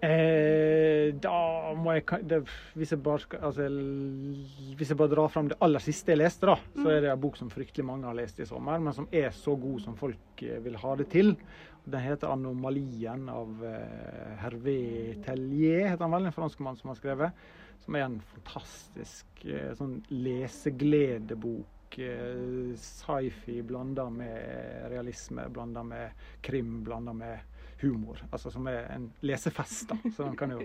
[0.05, 2.43] Eh, da må jeg det,
[2.77, 3.69] hvis, jeg bare skal, altså,
[4.77, 7.23] hvis jeg bare drar fram det aller siste jeg leste, da, så er det en
[7.23, 10.43] bok som fryktelig mange har lest i sommer, men som er så god som folk
[10.45, 11.33] eh, vil ha det til.
[11.87, 17.33] Den heter 'Anomalien' av eh, Hervé Tellier, heter han vel, en franskmann som har skrevet.
[17.85, 21.99] som er en fantastisk eh, sånn lesegledebok.
[21.99, 26.11] eh, Sci-fi blanda med realisme, blanda med
[26.43, 27.39] krim, blanda med
[27.83, 28.23] humor.
[28.31, 29.89] Altså Som er en lesefest.
[29.91, 29.99] da.
[30.11, 30.63] Så den kan jo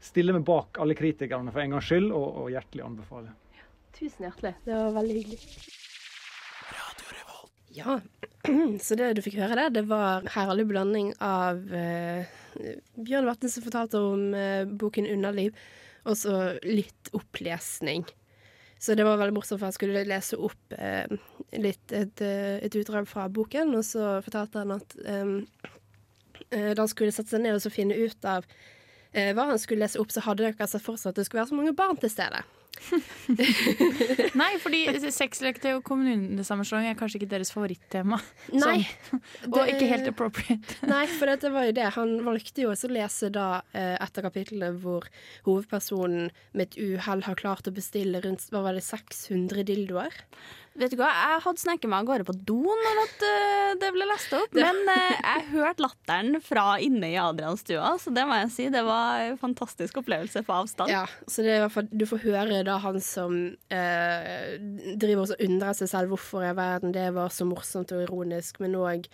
[0.00, 3.34] stille meg bak alle kritikerne for en gangs skyld, og, og hjertelig anbefale.
[3.96, 4.54] Tusen hjertelig.
[4.64, 5.40] Det var veldig hyggelig.
[7.70, 8.00] Ja,
[8.82, 12.26] så det du fikk høre der, det var herlig blanding av eh,
[12.98, 15.54] Bjørn Vatne som fortalte om eh, boken 'Underliv',
[16.02, 18.02] og så litt opplesning.
[18.80, 21.04] Så det var veldig morsomt, for han skulle lese opp eh,
[21.60, 25.34] litt et, eh, et utdrag fra boken, og så fortalte han at eh,
[26.50, 28.46] da han skulle sette seg ned og så finne ut av
[29.12, 31.44] eh, hva han skulle lese opp, så hadde dere altså for seg at det skulle
[31.44, 32.42] være så mange barn til stede.
[34.40, 38.20] Nei, fordi sexleketøy og kommunesammenslåing er kanskje ikke deres favorittema.
[38.54, 38.76] Nei.
[39.08, 39.22] Sånn.
[39.50, 40.78] Og ikke helt appropriate.
[40.92, 41.88] Nei, for dette var jo det.
[41.98, 45.08] Han valgte jo også å lese da eh, et av kapitlene hvor
[45.48, 50.22] hovedpersonen med et uhell har klart å bestille rundt hva var det, 600 dildoer.
[50.78, 53.90] Vet du hva, Jeg hadde sneket meg av gårde på do når at, eh, det
[53.94, 58.38] ble lest opp, men uh, jeg hørte latteren fra inne i Adrianstua, så det må
[58.38, 58.68] jeg si.
[58.72, 60.92] Det var en fantastisk opplevelse på avstand.
[60.92, 63.36] Ja, så det er fall, Du får høre da han som
[63.74, 64.54] uh,
[64.94, 68.78] driver og undrer seg selv hvorfor i verden det var så morsomt og ironisk, men
[68.78, 69.10] òg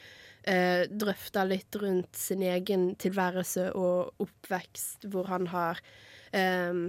[0.46, 5.80] drøfter litt rundt sin egen tilværelse og oppvekst, hvor han har
[6.30, 6.86] eh,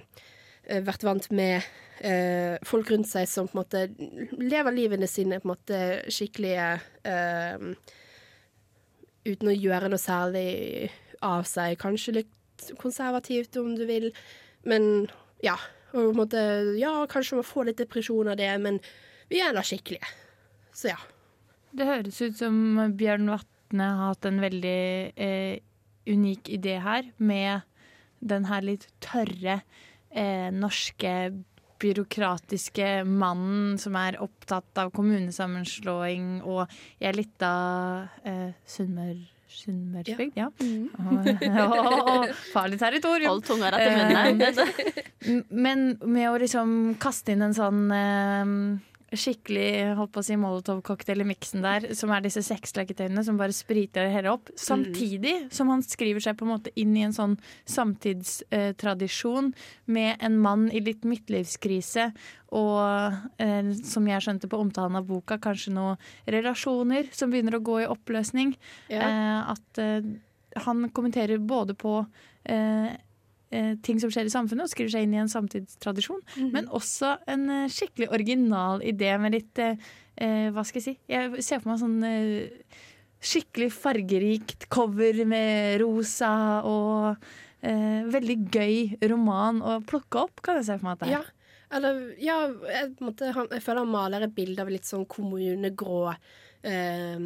[0.67, 1.63] vært vant med
[2.06, 5.80] eh, folk rundt seg som på en måte lever livene sine på en måte
[6.13, 6.73] skikkelige
[7.08, 7.71] eh,
[9.27, 10.88] Uten å gjøre noe særlig
[11.19, 11.73] av seg.
[11.82, 14.06] Kanskje litt konservativt, om du vil,
[14.63, 15.10] men
[15.43, 15.58] ja.
[15.91, 16.43] Og på en måte,
[16.80, 18.80] ja, kanskje man får litt depresjon av det, men
[19.27, 20.08] vi er da skikkelige.
[20.71, 20.99] Så ja.
[21.75, 22.56] Det høres ut som
[22.95, 24.80] Bjørn Vatne har hatt en veldig
[25.19, 25.60] eh,
[26.08, 27.67] unik idé her, med
[28.23, 29.60] den her litt tørre
[30.17, 31.13] eh, norske
[31.77, 36.63] byråkratiske mannen som er opptatt av kommunesammenslåing og
[36.97, 39.17] jeg er litt av eh, Sunnmør...
[39.47, 40.49] Sunnmørsbygd, ja.
[40.51, 43.32] Åh, farlig territorium.
[43.32, 44.41] Hold tunga rett i munnen.
[44.43, 48.51] Eh, Men med å liksom kaste inn en sånn eh,
[49.15, 53.55] skikkelig holdt på å si molotov-cocktail i miksen der, som er disse sexleketøyene som bare
[53.55, 54.51] spriter det hele opp.
[54.59, 57.37] Samtidig som han skriver seg på en måte inn i en sånn
[57.71, 59.53] samtidstradisjon
[59.95, 62.09] med en mann i litt midtlivskrise
[62.51, 67.63] og, eh, som jeg skjønte på omtalen av boka, kanskje noen relasjoner som begynner å
[67.63, 68.55] gå i oppløsning.
[68.91, 69.07] Ja.
[69.07, 70.15] Eh, at eh,
[70.67, 72.17] han kommenterer både på eh,
[72.47, 72.95] eh,
[73.83, 76.19] ting som skjer i samfunnet, og skriver seg inn i en samtidstradisjon.
[76.36, 76.51] Mm.
[76.55, 79.79] Men også en eh, skikkelig original idé med litt eh,
[80.15, 80.95] eh, Hva skal jeg si?
[81.12, 82.83] Jeg ser for meg sånn eh,
[83.23, 86.33] skikkelig fargerikt cover med rosa
[86.67, 87.15] og
[87.65, 91.17] eh, veldig gøy roman å plukke opp, kan jeg se for meg at det er.
[91.17, 91.25] Ja.
[91.77, 92.36] Eller, ja,
[92.71, 96.13] jeg, måtte, han, jeg føler han maler et bilde av litt sånn kommunegrå
[96.63, 97.25] eh,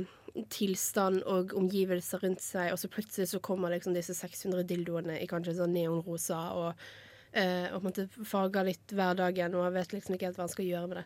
[0.54, 5.28] tilstand og omgivelser rundt seg, og så plutselig så kommer liksom disse 600 dildoene i
[5.30, 6.86] kanskje sånn neonrosa og,
[7.34, 10.48] eh, og på en måte farger litt hverdagen, og jeg vet liksom ikke helt hva
[10.48, 11.06] han skal gjøre med det.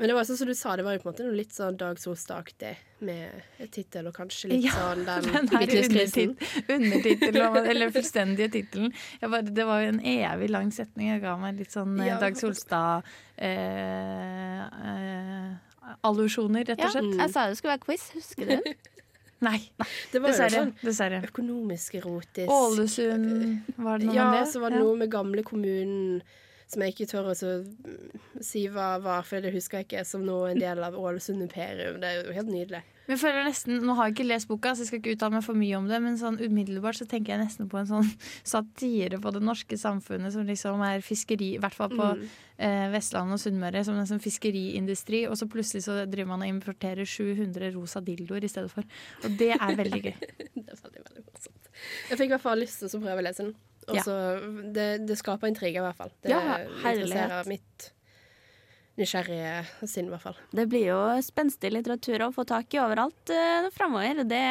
[0.00, 1.52] Men det var sånn som du sa, det var jo på en måte noe litt
[1.52, 2.70] sånn Dag Solstad-aktig
[3.04, 6.32] med tittel, og kanskje litt Ja, sånn den den midtlivskrisen.
[7.68, 8.94] eller fullstendige tittelen.
[9.20, 11.10] Det var jo en evig lang setning.
[11.12, 12.16] Jeg ga meg litt sånn eh, Ja.
[12.22, 13.04] Dag Solstad
[13.36, 15.52] eh, eh,
[16.06, 17.14] Allusjoner, rett og slett.
[17.18, 18.74] jeg sa det skulle være quiz, husker du den?
[19.46, 19.56] Nei,
[20.12, 20.52] Det var dessverre.
[20.66, 21.22] sånn dessverre.
[21.24, 22.50] økonomisk erotisk.
[22.52, 24.50] Ålesund, var det noe ja, med det?
[24.52, 26.20] så var det noe med gamle kommunen
[26.70, 27.34] som jeg ikke tør å
[28.44, 31.96] si hva var, for det husker jeg ikke, som nå en del av Ålesund imperium.
[32.02, 32.82] Det er jo helt nydelig.
[33.10, 35.34] Men jeg føler nesten, Nå har jeg ikke lest boka, så jeg skal ikke uttale
[35.34, 38.06] meg for mye om det, men sånn umiddelbart så tenker jeg nesten på en sånn
[38.52, 42.22] satire på det norske samfunnet som liksom er fiskeri, i hvert fall på Mm.
[42.62, 46.52] eh, Vestlandet og Sunnmøre, som en sånn fiskeriindustri, og så plutselig så driver man og
[46.54, 48.86] importerer 700 rosa dildoer i stedet for.
[49.24, 50.14] Og det er veldig gøy.
[50.54, 51.70] det er veldig, veldig morsomt.
[52.10, 53.54] Jeg fikk i hvert fall lyst til å prøve å lese den.
[53.88, 54.02] Og Ja.
[54.06, 54.16] så
[54.76, 56.12] det, det skaper intriger, i hvert fall.
[56.22, 57.48] Det Ja, interesserer herlighet.
[57.50, 57.90] mitt
[59.00, 60.38] nysgjerrige sinn, i hvert fall.
[60.54, 64.22] Det blir jo spenstig litteratur å få tak i overalt uh, framover.
[64.28, 64.44] Det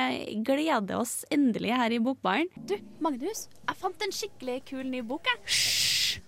[0.46, 2.50] gleder oss endelig her i Bokbaren.
[2.58, 5.46] Du, Magnus, jeg fant en skikkelig kul ny bok, jeg.
[5.48, 6.20] Hysj!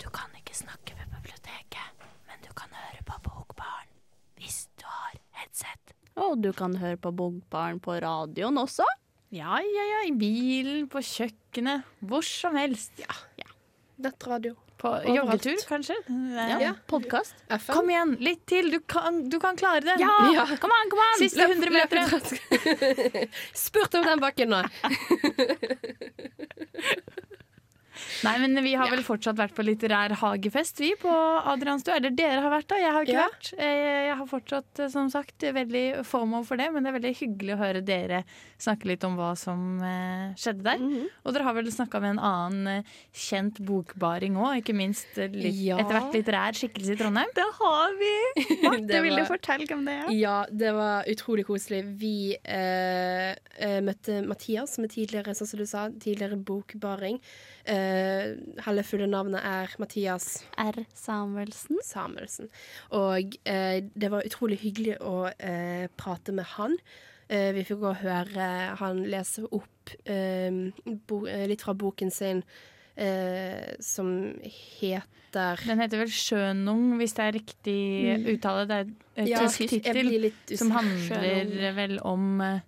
[0.00, 3.90] Du kan ikke snakke ved biblioteket, men du kan høre på Bokbaren
[4.40, 5.94] hvis du har headset.
[6.20, 8.86] Og du kan høre på Bokbaren på radioen også.
[9.30, 10.00] Ja, ja, ja.
[10.08, 12.96] I bilen, på kjøkkenet, hvor som helst.
[13.04, 13.46] Ja.
[14.00, 14.56] Nettradio.
[14.80, 15.16] På Overalt.
[15.16, 15.94] joggetur, kanskje?
[16.60, 17.34] Ja, podkast.
[17.66, 18.70] Kom igjen, litt til.
[18.72, 19.96] Du kan, du kan klare det.
[20.00, 21.18] Ja, kom an, kom an!
[21.20, 22.08] Siste 100 meter.
[23.66, 24.62] Spurt om den bakken nå!
[28.26, 31.96] Nei, men vi har vel fortsatt vært på litterær hagefest, vi, på Adrianstua.
[31.96, 33.28] Eller dere har vært da, jeg har ikke Ja.
[33.30, 33.50] vært.
[33.58, 37.54] Jeg har fortsatt, eh, som sagt, veldig fomo for det, men det er veldig hyggelig
[37.56, 38.24] å høre dere
[38.60, 40.78] snakke litt om hva som eh, skjedde der.
[40.78, 41.06] Mhm.
[41.24, 42.82] Og dere har vel snakka med en annen eh,
[43.14, 45.78] kjent bokbaring òg, ikke minst litt, Ja.
[45.78, 47.32] etter hvert litterær skikkelse i Trondheim.
[47.34, 48.14] Det har vi!
[48.68, 50.10] Marte, Det vil du fortelle hvem det er?
[50.12, 51.84] Ja, det var utrolig koselig.
[51.98, 57.18] Vi eh, eh, møtte Mathias, som er tidligere, sånn som du sa, tidligere bokbaring.
[57.70, 58.32] Eh,
[58.66, 60.80] hele fulle navnet er Mathias R.
[60.96, 61.78] Samuelsen.
[61.86, 62.48] Samuelsen.
[62.98, 66.74] Og eh, det var utrolig hyggelig å eh, prate med han.
[67.30, 68.48] Eh, vi fikk òg høre
[68.80, 69.94] han lese opp
[71.06, 72.42] bo, litt fra boken sin
[72.98, 74.10] eh, som
[74.42, 77.78] heter Den heter vel 'Sjønung', hvis det er riktig
[78.18, 78.26] Mm.
[78.34, 78.66] uttale.
[78.66, 82.60] Det er et Ja, tysk tittel som handler vel om eh,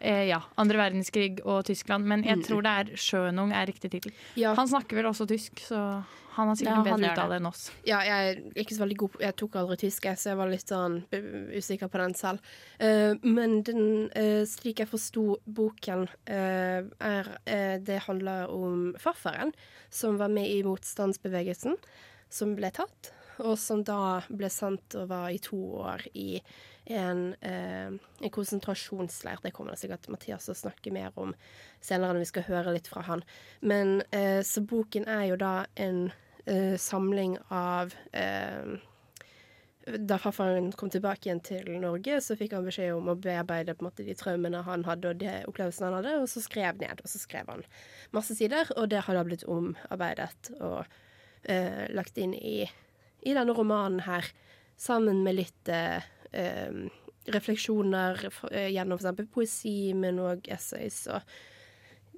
[0.00, 2.04] ja, andre verdenskrig og Tyskland.
[2.06, 2.44] Men jeg Mm.
[2.44, 4.12] tror det er 'Sjønung' er riktig tittel.
[4.36, 4.54] Ja.
[4.54, 6.04] Han snakker vel også tysk, så
[6.38, 7.36] han har sikkert Ja, bedre uttale det.
[7.40, 7.70] enn oss.
[7.84, 10.46] Ja, jeg er ikke så veldig god på Jeg tok aldri tysk, så jeg var
[10.48, 11.04] litt sånn
[11.56, 12.38] usikker på den selv.
[12.80, 19.52] Uh, men den, uh, slik jeg forsto boken, uh, er eh, Det handler om farfaren
[19.90, 21.76] som var med i motstandsbevegelsen,
[22.30, 26.40] som ble tatt, og som da ble sendt og var i to år i
[26.88, 27.86] en, eh,
[28.20, 29.38] en konsentrasjonsleir.
[29.42, 31.34] Det kommer det sikkert Mathias til å snakke mer om
[31.80, 33.24] senere når vi skal høre litt fra han.
[33.60, 36.06] Men eh, så boken er jo da en
[36.46, 38.78] eh, samling av eh,
[39.88, 43.80] Da farfaren kom tilbake igjen til Norge, så fikk han beskjed om å bearbeide på
[43.80, 47.00] en måte de traumene han hadde, og de opplevelsene han hadde, og så skrev ned.
[47.00, 47.64] Og så skrev han
[48.12, 50.82] masse sider, og det har da blitt omarbeidet og
[51.48, 52.68] eh, lagt inn i,
[53.24, 54.28] i denne romanen her,
[54.76, 56.88] sammen med litt eh, eh,
[57.34, 59.28] refleksjoner eh, gjennom f.eks.
[59.32, 61.36] poesi, men òg essays og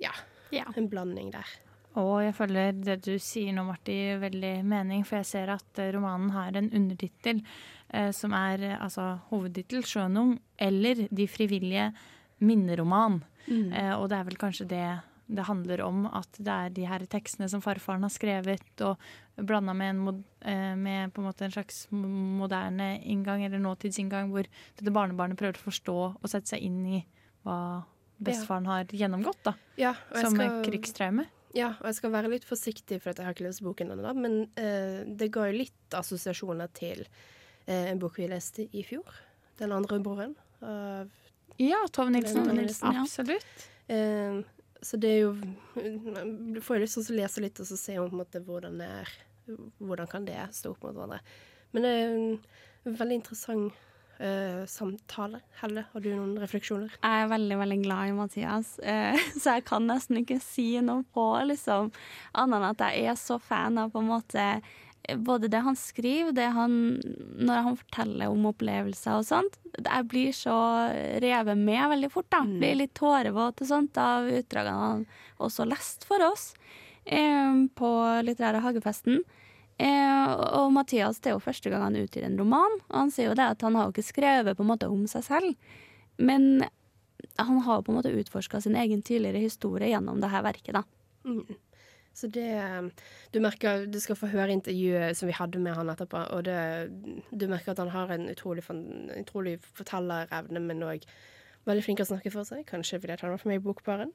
[0.00, 0.14] ja,
[0.50, 1.58] en blanding der.
[1.98, 5.90] Og jeg føler det du sier nå, Marti, veldig mening, for jeg ser at eh,
[5.96, 7.42] romanen har en undertittel
[7.88, 11.90] eh, som er eh, altså hovedtittel 'Sjønung' eller 'De frivillige
[12.38, 13.20] minneroman'.
[13.48, 13.72] Mm.
[13.72, 14.86] Eh, og det er vel kanskje det
[15.30, 18.98] det handler om, at det er de her tekstene som farfaren har skrevet, og
[19.46, 24.92] blanda med, en eh, med på en en slags moderne inngang, eller nåtidsinngang, hvor dette
[24.94, 27.02] barnebarnet prøver å forstå og sette seg inn i
[27.44, 27.84] hva
[28.20, 29.54] bestefaren har gjennomgått, da.
[29.80, 31.26] Ja, som skal- krigstraume.
[31.54, 34.12] Ja, og jeg skal være litt forsiktig, for at jeg har ikke lest boken ennå,
[34.14, 37.06] men eh, det ga jo litt assosiasjoner til
[37.66, 39.08] eh, en bok vi leste i fjor.
[39.58, 41.08] 'Den andre broren' av
[41.58, 42.46] Ja, Tove Nilsen.
[42.54, 43.02] Nilsen, ja.
[43.02, 43.66] Absolutt.
[43.88, 44.40] Eh,
[44.82, 45.34] så det er jo
[46.54, 48.42] Du får jo lyst til å lese litt og så se om på en måte
[48.44, 49.12] hvordan det er
[49.78, 51.18] Hvordan kan det stå opp mot hverandre.
[51.74, 53.78] Men det er en veldig interessant
[54.20, 55.40] uh, samtale.
[55.60, 56.92] Helle, har du noen refleksjoner?
[57.00, 61.02] Jeg er veldig, veldig glad i Mathias, uh, så jeg kan nesten ikke si noe
[61.14, 61.90] på liksom,
[62.38, 64.46] annet enn at jeg er så fan av på en måte
[65.16, 67.00] både det han skriver, det han
[67.40, 69.58] Når han forteller om opplevelser og sånt.
[69.78, 70.56] Jeg blir så
[71.22, 72.42] revet med veldig fort, da.
[72.44, 75.04] Blir litt tårevåt og sånt av utdragene han
[75.40, 76.50] også lest for oss
[77.04, 77.90] eh, på
[78.26, 79.22] Litterære hagefesten.
[79.80, 82.76] Eh, og Mathias, det er jo første gang han utgir en roman.
[82.90, 85.06] Og han sier jo det at han har jo ikke skrevet på en måte om
[85.08, 85.72] seg selv.
[86.20, 86.66] Men
[87.40, 90.84] han har på en måte utforska sin egen tidligere historie gjennom det her verket, da.
[91.24, 91.56] Mm.
[92.14, 92.50] Så det
[93.32, 96.56] Du merker Du skal få høre intervjuet som vi hadde med han etterpå, og det,
[97.30, 98.64] du merker at han har en utrolig,
[99.18, 101.06] utrolig fortellerevne, men òg
[101.68, 102.64] veldig flink til å snakke for seg.
[102.68, 104.12] Kanskje fordi han var for meg i Bokbaren.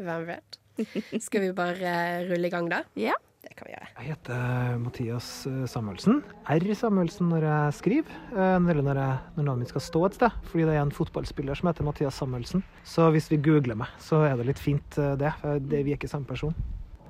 [0.00, 0.60] Hvem vet?
[1.26, 1.96] Skal vi bare
[2.30, 2.84] rulle i gang, da?
[2.98, 3.16] Ja.
[3.40, 3.86] Det kan vi gjøre.
[3.96, 6.18] Jeg heter Mathias eh, Samuelsen.
[6.52, 6.66] R.
[6.76, 10.36] Samuelsen når jeg skriver, eh, eller når, jeg, når navnet mitt skal stå et sted.
[10.50, 12.64] Fordi det er en fotballspiller som heter Mathias Samuelsen.
[12.84, 15.32] Så hvis vi googler meg, så er det litt fint eh, det.
[15.72, 16.52] det vi er ikke samme person.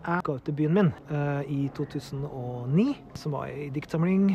[0.00, 2.86] Jeg ga ut debuten min uh, i 2009,
[3.20, 4.30] som var ei diktsamling.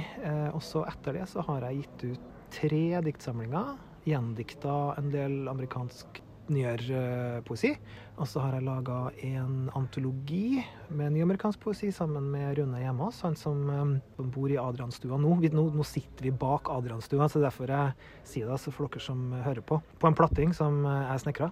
[0.53, 3.73] Og så etter det så har jeg gitt ut tre diktsamlinger.
[4.05, 6.21] Gjendikta en del amerikansk
[6.53, 6.99] nyere
[7.37, 7.73] eh, poesi.
[8.15, 10.61] Og så har jeg laga en antologi
[10.95, 13.91] med ny amerikansk poesi sammen med Rune Hjemås, han som um,
[14.31, 15.33] bor i Adrianstua nå.
[15.41, 15.65] Vi, nå.
[15.75, 15.83] nå.
[15.83, 19.81] sitter vi bak Adrianstua, så derfor jeg sier det, så for dere som hører på.
[19.99, 21.51] På en platting som uh, jeg snekra.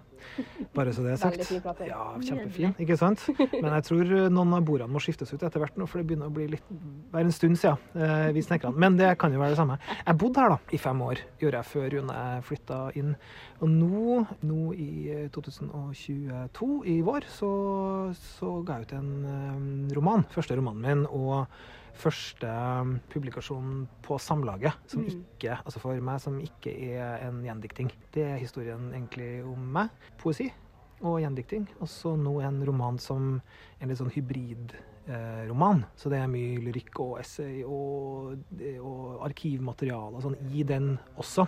[0.73, 1.43] Bare så det er sagt.
[1.49, 3.25] Fin ja, kjempefin, ikke sant?
[3.57, 6.31] Men jeg tror noen av bordene må skiftes ut etter hvert nå, for det begynner
[6.31, 6.69] å bli litt
[7.13, 8.79] være en stund siden eh, vi snekra den.
[8.79, 9.77] Men det kan jo være det samme.
[9.99, 13.11] Jeg bodde her da, i fem år, gjorde jeg før Rune flytta inn.
[13.59, 14.15] Og nå,
[14.47, 17.51] nå i eh, 2022 to i vår så,
[18.37, 20.27] så ga jeg ut en roman.
[20.33, 21.07] Første romanen min.
[21.09, 21.47] og
[21.93, 22.49] første
[23.13, 25.09] publikasjonen på Samlaget, som mm.
[25.11, 27.91] ikke, altså for meg, som ikke er en gjendikting.
[28.13, 29.93] Det er historien egentlig om meg.
[30.21, 30.49] Poesi
[31.03, 31.67] og gjendikting.
[31.81, 33.35] Og så nå en roman som
[33.79, 35.83] en litt sånn hybridroman.
[35.83, 40.65] Eh, så det er mye lyrikk og essay og, eh, og arkivmateriale og sånn i
[40.67, 41.47] den også.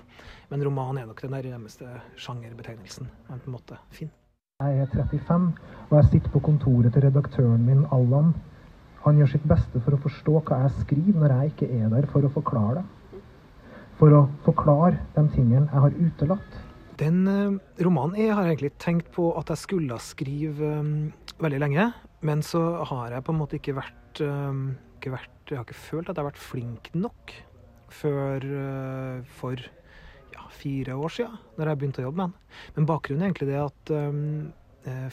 [0.51, 4.24] Men roman er nok den nærmeste sjangerbetegnelsen man på en måte finner.
[4.63, 5.47] Jeg er 35,
[5.89, 8.29] og jeg sitter på kontoret til redaktøren min, Allan.
[9.03, 12.07] Han gjør sitt beste for å forstå hva jeg skriver når jeg ikke er der
[12.13, 13.19] for å forklare det.
[13.99, 16.55] For å forklare de tingene jeg har utelatt.
[17.03, 20.95] Den eh, romanen jeg har egentlig tenkt på at jeg skulle skrive um,
[21.43, 21.91] veldig lenge.
[22.23, 24.69] Men så har jeg på en måte ikke vært, um,
[25.01, 27.35] ikke vært Jeg har ikke følt at jeg har vært flink nok
[27.91, 29.67] før uh, for
[30.35, 32.61] ja, fire år siden, når jeg begynte å jobbe med den.
[32.75, 34.53] Men bakgrunnen er egentlig det at um,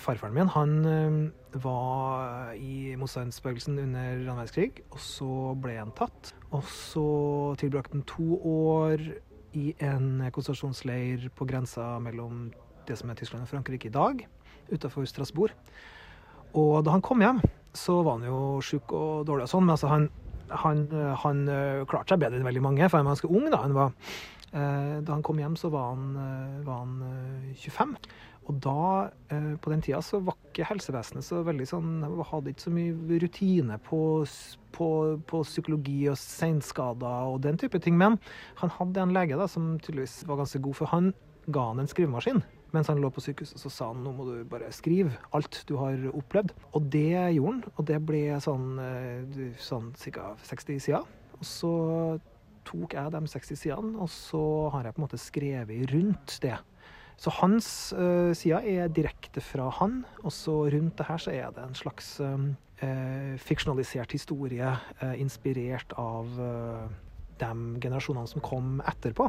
[0.02, 1.20] farfaren min han um,
[1.62, 6.34] var i motstandsbevegelsen under annen verdenskrig, og så ble han tatt.
[6.52, 7.06] Og så
[7.60, 9.06] tilbrakte han to år
[9.58, 12.50] i en konsentrasjonsleir på grensa mellom
[12.88, 14.24] det som er Tyskland og Frankrike i dag,
[14.72, 15.52] utafor Strasbourg.
[16.58, 17.40] Og da han kom hjem,
[17.76, 20.08] så var han jo sjuk og dårlig og sånn, men altså han,
[20.64, 20.84] han,
[21.22, 23.62] han øh, klarte seg bedre enn veldig mange, for han var ganske ung da.
[23.64, 23.94] Han var,
[24.52, 27.96] da han kom hjem, så var han, øh, var han øh, 25.
[28.50, 31.90] Og da, eh, på den tida, så var ikke helsevesenet så veldig sånn
[32.26, 34.00] Hadde ikke så mye rutine på,
[34.74, 34.88] på,
[35.30, 37.98] på psykologi og seinskader og den type ting.
[37.98, 38.18] Men
[38.60, 41.12] han hadde en lege da, som tydeligvis var ganske god, for han
[41.52, 42.42] ga han en skrivemaskin.
[42.72, 45.76] Mens han lå på sykehuset, så sa han nå må du bare skrive alt du
[45.76, 46.54] har opplevd.
[46.72, 50.32] Og det gjorde han, og det ble sånn, eh, sånn ca.
[50.48, 51.10] 60 sider.
[51.38, 51.72] Og så
[52.68, 54.42] tok jeg de 60 sidene, og så
[54.74, 56.58] har jeg på en måte skrevet rundt det.
[57.20, 61.54] Så hans uh, sider er direkte fra han, og så rundt det her så er
[61.54, 66.88] det en slags eh, fiksjonalisert historie uh, inspirert av uh,
[67.42, 69.28] de generasjonene som kom etterpå.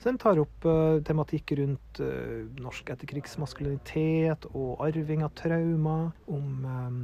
[0.00, 6.66] Så den tar opp uh, tematikk rundt uh, norsk etterkrigsmaskulinitet og arving av traumer, om
[6.66, 6.98] um,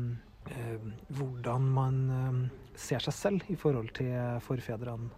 [0.51, 2.43] uh, hvordan man eh,
[2.79, 5.11] ser seg selv i forhold til forfedrene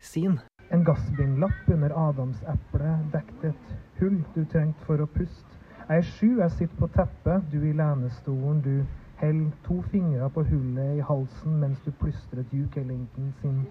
[0.00, 0.38] sin.
[0.70, 5.58] En gassbindlapp under adamseplet dekket et hull du trengte for å puste.
[5.88, 8.84] Jeg er sju, jeg sitter på teppet, du i lenestolen, du
[9.22, 13.62] held to fingre på hullet i halsen mens du plystrer Duke Ellington sin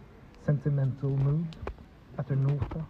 [0.48, 1.58] Sentimental Mood
[2.18, 2.84] etter nota.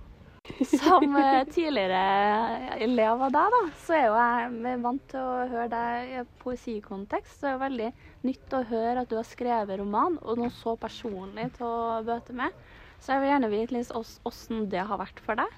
[0.79, 4.17] Som eh, tidligere elev av deg, da, så er jo
[4.63, 7.35] jeg vant til å høre deg i poesikontekst.
[7.35, 7.89] Så det er jo veldig
[8.29, 12.35] nytt å høre at du har skrevet roman, og noe så personlig til å bøte
[12.37, 12.55] med.
[12.99, 13.91] Så jeg vil gjerne vite litt
[14.27, 15.51] åssen det har vært for deg.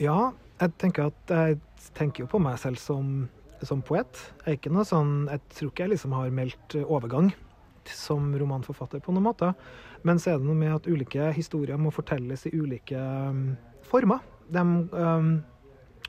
[0.00, 1.60] Ja, jeg tenker at jeg
[1.96, 3.26] tenker jo på meg selv som,
[3.64, 4.20] som poet.
[4.42, 7.32] Jeg er ikke noe sånn Jeg tror ikke jeg liksom har meldt overgang
[7.90, 9.52] som romanforfatter på noen måte.
[10.06, 13.56] Men så er det noe med at ulike historier må fortelles i ulike um,
[13.86, 14.22] former.
[14.52, 15.34] De, um,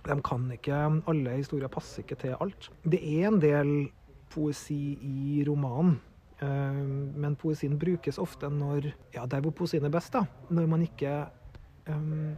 [0.03, 0.79] de kan ikke
[1.09, 2.69] Alle historier passer ikke til alt.
[2.85, 3.73] Det er en del
[4.33, 5.99] poesi i romanen.
[6.43, 10.25] Um, Men poesien brukes ofte når Ja, der hvor poesien er best, da.
[10.53, 11.11] Når man ikke
[11.89, 12.33] um,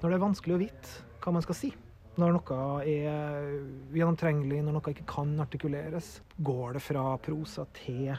[0.00, 1.72] Når det er vanskelig å vite hva man skal si.
[2.16, 3.48] Når noe er
[3.92, 6.20] gjennomtrengelig, når noe ikke kan artikuleres.
[6.38, 8.14] Går det fra prosa til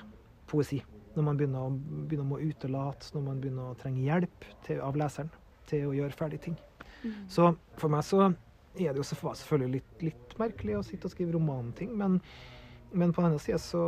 [0.50, 0.82] poesi.
[1.16, 4.82] Når man begynner å, begynner å må utelate, når man begynner å trenge hjelp til,
[4.86, 5.32] av leseren
[5.70, 6.58] til å gjøre ferdig ting.
[7.32, 11.36] Så for meg så er det jo selvfølgelig litt, litt merkelig å sitte og skrive
[11.36, 12.20] romanting, men,
[12.92, 13.84] men på den andre sida så,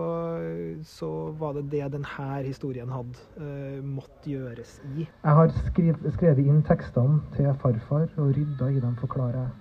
[0.85, 5.05] så var det det denne historien hadde uh, mått gjøres i.
[5.05, 9.51] Jeg har skrevet, skrevet inn tekstene til farfar og rydda i dem, forklarer jeg.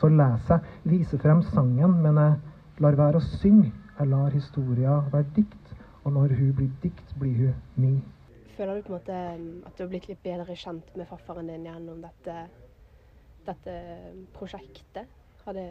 [0.00, 3.72] Så leser jeg, viser frem sangen, men jeg lar være å synge.
[3.98, 7.94] Jeg lar historia være dikt, og når hun blir dikt, blir hun mi.
[8.56, 11.48] Føler du på en måte um, at du har blitt litt bedre kjent med farfaren
[11.48, 12.38] din gjennom dette,
[13.46, 13.76] dette
[14.36, 15.20] prosjektet?
[15.44, 15.68] Har det,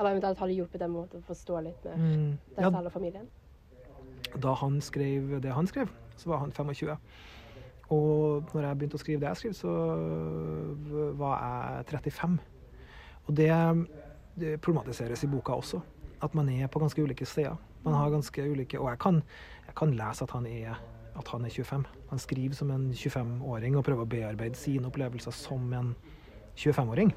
[0.00, 2.90] eller eventuelt har det hjulpet dem å forstå litt med Mm, deg ja.
[2.90, 3.26] familien?
[4.40, 6.96] Da han skrev det han skrev, så var han 25.
[7.90, 9.72] Og når jeg begynte å skrive det jeg skrev, så
[11.18, 12.38] var jeg 35.
[13.26, 13.50] Og det,
[14.40, 15.80] det problematiseres i boka også.
[16.22, 17.56] At man er på ganske ulike steder.
[17.84, 19.22] Man har ganske ulike Og jeg kan,
[19.66, 20.80] jeg kan lese at han, er,
[21.16, 21.84] at han er 25.
[22.10, 25.94] Han skriver som en 25-åring og prøver å bearbeide sine opplevelser som en
[26.60, 27.12] 25-åring.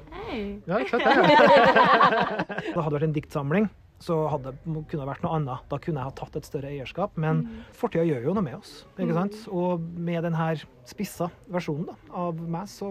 [0.66, 1.04] Ja, ikke sant?
[1.04, 3.68] Det hadde vært en diktsamling,
[4.02, 5.68] så hadde det kunne vært noe annet.
[5.70, 7.14] Da kunne jeg ha tatt et større eierskap.
[7.20, 7.44] Men
[7.76, 8.72] fortida gjør jo noe med oss.
[8.98, 9.38] ikke sant?
[9.54, 10.48] Og med denne
[10.88, 12.90] spissa versjonen da, av meg, så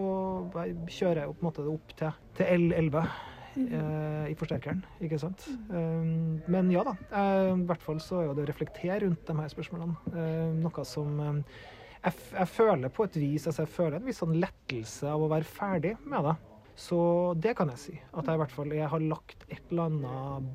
[0.88, 4.80] kjører jeg på en måte det opp til, til L11 eh, i forsterkeren.
[5.04, 5.44] ikke sant?
[5.68, 6.96] Um, men ja da.
[7.12, 10.50] eh, I hvert fall så er jo det å reflektere rundt de her spørsmålene eh,
[10.64, 11.62] noe som eh,
[12.04, 15.30] jeg, jeg føler på et vis altså jeg føler en viss sånn lettelse av å
[15.32, 16.34] være ferdig med det.
[16.76, 16.98] Så
[17.38, 17.94] det kan jeg si.
[18.18, 20.48] At jeg i hvert fall jeg har lagt et eller annet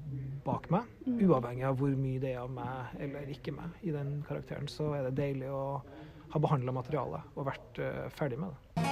[0.46, 0.90] bak meg.
[1.06, 1.18] Mm.
[1.30, 4.92] Uavhengig av hvor mye det er av meg eller ikke meg i den karakteren, så
[4.98, 5.64] er det deilig å
[6.30, 8.90] ha behandla materialet og vært uh, ferdig med det.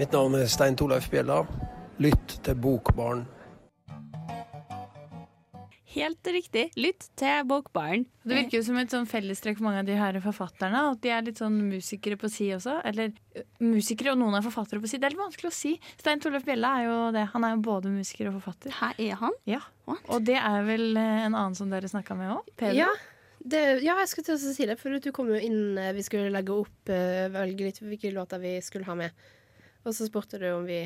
[0.00, 1.42] Mitt navn er Stein Torleif Bjella.
[2.02, 3.24] Lytt til Bokbarn.
[5.96, 6.66] Helt riktig.
[6.76, 8.04] Lytt til Bokbaren.
[8.26, 10.82] Det virker jo som et sånn fellestrekk for mange av de her forfatterne.
[10.92, 12.78] At de er litt sånn musikere på si også.
[12.86, 13.14] Eller
[13.64, 15.00] musikere, og noen er forfattere på si.
[15.00, 15.72] Det er litt vanskelig å si.
[15.96, 17.24] Stein Torleif Bjella er jo det.
[17.32, 18.74] Han er jo både musiker og forfatter.
[18.76, 19.36] Her er han?
[19.48, 19.62] Ja.
[19.88, 22.50] Og det er vel en annen som dere snakka med òg?
[22.60, 22.76] Pedro?
[22.84, 22.90] Ja,
[23.40, 26.32] det, ja, jeg skulle til å si det, for du kom jo inn Vi skulle
[26.34, 29.26] legge opp, velge litt hvilke låter vi skulle ha med.
[29.86, 30.82] Og så spurte du om vi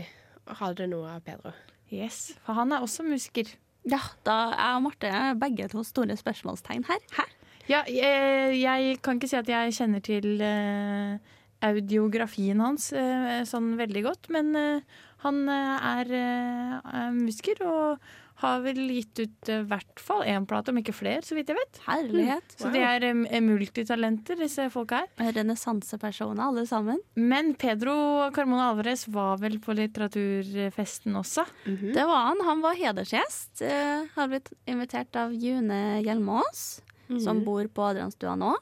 [0.61, 1.55] hadde noe av Pedro.
[1.91, 3.49] Yes, for han er også musiker.
[3.89, 5.11] Ja, da er Marte
[5.41, 7.05] begge to store spørsmålstegn her.
[7.17, 7.27] Hæ?
[7.71, 11.19] Ja, jeg, jeg kan ikke si at jeg kjenner til eh,
[11.65, 16.75] audiografien hans eh, sånn veldig godt, men eh, han eh, eh,
[17.05, 18.11] er musiker og
[18.41, 21.59] har vel gitt ut i hvert fall én plate, om ikke flere, så vidt jeg
[21.59, 21.81] vet.
[21.87, 22.55] Herlighet.
[22.61, 25.33] Så de er em, multitalenter, disse folka her.
[25.37, 27.01] Renessansepersoner, alle sammen.
[27.17, 27.95] Men Pedro
[28.37, 31.45] Carmona Alvarez var vel på litteraturfesten også?
[31.67, 32.41] Det var han.
[32.47, 33.63] Han var hedersgjest.
[33.63, 37.45] Uh, har blitt invitert av June Hjelmås, som Mhm.
[37.45, 38.55] bor på Adrianstua nå.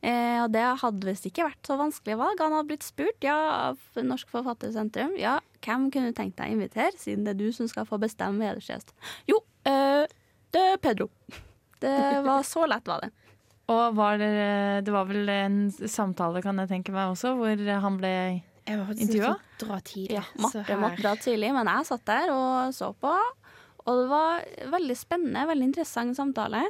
[0.00, 2.38] Eh, og det hadde visst ikke vært så vanskelig valg.
[2.38, 3.34] Han hadde blitt spurt ja,
[3.74, 7.48] av Norsk Forfattersentrum ja, hvem kunne du tenkt deg å invitere, siden det er du
[7.54, 8.94] som skal få bestemme hedersgjest.
[9.30, 10.04] Jo, eh,
[10.54, 11.10] det er Pedro.
[11.78, 11.94] Det
[12.26, 13.12] var så lett, var det.
[13.68, 14.30] Og var det,
[14.86, 18.12] det var vel en samtale, kan jeg tenke meg også, hvor han ble
[18.68, 19.34] intervjua?
[19.60, 20.16] Dra tidlig.
[20.16, 23.12] Ja, Marte måtte dra tidlig, men jeg satt der og så på.
[23.88, 26.64] Og det var veldig spennende, veldig interessant samtale.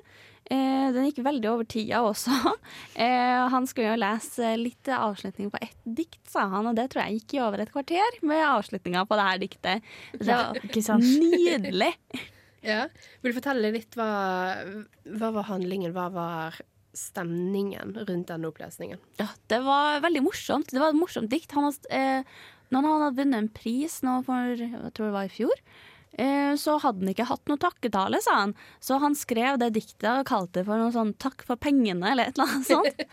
[0.49, 2.33] Eh, den gikk veldig over tida også.
[2.99, 7.05] Eh, han skulle jo lese litt avslutning på ett dikt, sa han, og det tror
[7.05, 9.87] jeg gikk i over et kvarter med avslutninga på det her diktet.
[10.19, 11.07] Det var sant?
[11.07, 11.93] nydelig.
[12.67, 12.89] Ja.
[13.23, 14.09] Vil du fortelle litt hva,
[15.15, 16.57] hva var handlingen, hva var
[16.97, 18.99] stemningen rundt denne opplesningen?
[19.21, 20.73] Ja, det var veldig morsomt.
[20.75, 21.55] Det var et morsomt dikt.
[21.55, 22.41] Han hadde, eh,
[22.75, 25.63] han hadde vunnet en pris nå for jeg tror det var i fjor,
[26.59, 28.55] så hadde han ikke hatt noe takketale, sa han.
[28.81, 32.27] Så han skrev det diktet og kalte det for noe sånn 'takk for pengene' eller
[32.31, 33.05] et eller annet sånt.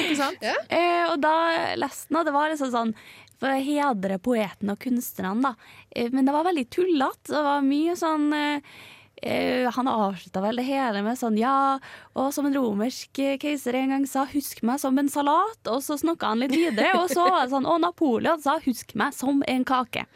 [0.00, 0.42] ikke sant?
[0.68, 1.36] Eh, og da
[1.76, 2.92] leste han, og det var liksom sånn
[3.40, 5.54] for å hedre poeten og kunstnerne, da.
[5.90, 7.32] Eh, men det var veldig tullete.
[7.32, 8.60] Det var mye sånn eh,
[9.22, 11.78] eh, Han avslutta vel det hele med sånn ja,
[12.16, 15.80] og som en romersk eh, keiser en gang sa 'husk meg som en salat', og
[15.84, 19.14] så snakka han litt videre, og så var det sånn og Napoleon sa 'husk meg
[19.14, 20.06] som en kake'.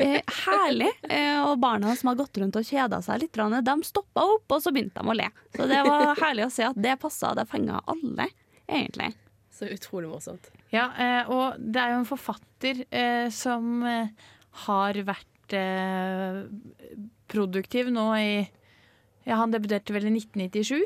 [0.00, 0.90] Eh, herlig.
[1.08, 4.62] Eh, og barna som har gått rundt og kjeda seg litt, de stoppa opp, og
[4.62, 5.28] så begynte de å le.
[5.56, 7.34] Så det var herlig å se at det passa.
[7.36, 8.28] Det fenga alle,
[8.68, 9.12] egentlig.
[9.54, 10.50] Så utrolig morsomt.
[10.72, 14.08] Ja, eh, og det er jo en forfatter eh, som eh,
[14.66, 16.44] har vært eh,
[17.30, 18.32] produktiv nå i
[19.28, 20.80] Ja, han debuterte vel i 1997.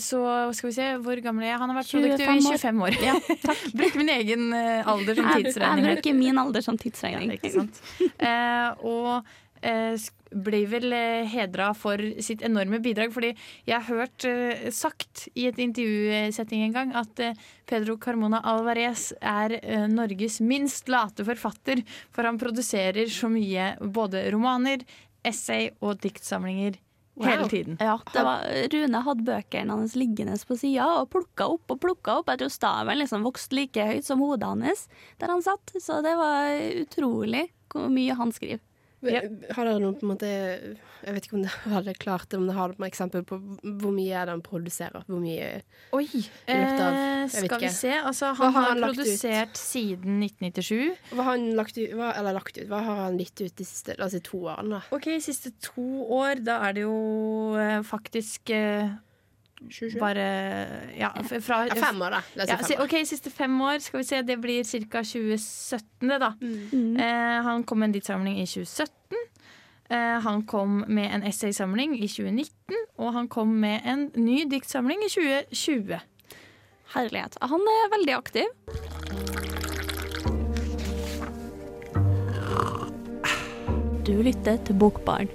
[0.00, 0.22] Så
[0.56, 1.60] skal vi se, hvor gammel er jeg?
[1.60, 2.94] Han har vært produktiv i 25 år.
[3.04, 3.14] Ja,
[3.78, 5.84] Bruker min egen eh, alder som tidsregning.
[5.84, 7.34] jeg bruker min alder som tidsregning.
[7.44, 7.64] Ja.
[8.00, 9.10] Eh, og
[9.60, 10.96] eh, blir vel
[11.28, 13.12] hedra for sitt enorme bidrag.
[13.12, 13.34] Fordi
[13.68, 14.24] jeg har hørt
[14.72, 17.20] sagt i et intervjusetting en gang at
[17.68, 19.58] Pedro Carmona Alvarez er
[19.92, 21.84] Norges minst late forfatter.
[22.16, 24.86] For han produserer så mye både romaner,
[25.20, 26.80] essay og diktsamlinger
[27.20, 27.76] hele tiden.
[27.80, 32.18] Ja, det var, Rune hadde bøkene hans liggende på sida og plukka opp og plukka
[32.20, 32.32] opp.
[32.32, 34.86] Jeg tror staven liksom vokste like høyt som hodet hans
[35.20, 35.74] der han satt.
[35.80, 36.48] Så det var
[36.82, 38.62] utrolig hvor mye han skriver.
[39.02, 42.46] Har dere noen på en måte Jeg vet ikke om dere har det klart, om
[42.46, 45.02] dere har noe eksempel på hvor mye er det han produserer?
[45.08, 45.48] Hvor mye
[45.96, 46.22] Oi, i
[46.58, 46.98] løpet av
[47.32, 47.60] Skal ikke.
[47.64, 47.92] vi se.
[47.98, 51.12] Altså, han har, han produsert siden 1997.
[51.12, 52.66] Hva har han lagt ut, hva, eller lagt ut?
[52.70, 54.82] Hva har han gitt ut de siste si, to årene?
[54.94, 55.86] Ok, siste to
[56.22, 56.98] år, da er det jo
[57.58, 58.92] eh, faktisk eh,
[60.00, 60.26] bare
[60.98, 61.10] Ja,
[61.40, 62.22] fra Ja, fem år, da.
[62.34, 62.84] La oss si Ja, fem år.
[62.84, 63.78] OK, siste fem år.
[63.84, 65.02] Skal vi se, det blir ca.
[65.02, 66.32] 2017, det, da.
[66.40, 66.96] Mm.
[66.96, 69.22] Eh, han kom med en diktsamling i 2017.
[69.90, 75.04] Eh, han kom med en essaysamling i 2019, og han kom med en ny diktsamling
[75.04, 76.00] i 2020.
[76.94, 77.36] Herlighet.
[77.40, 78.48] Han er veldig aktiv.
[84.02, 85.28] Du lytter til Bokbarn.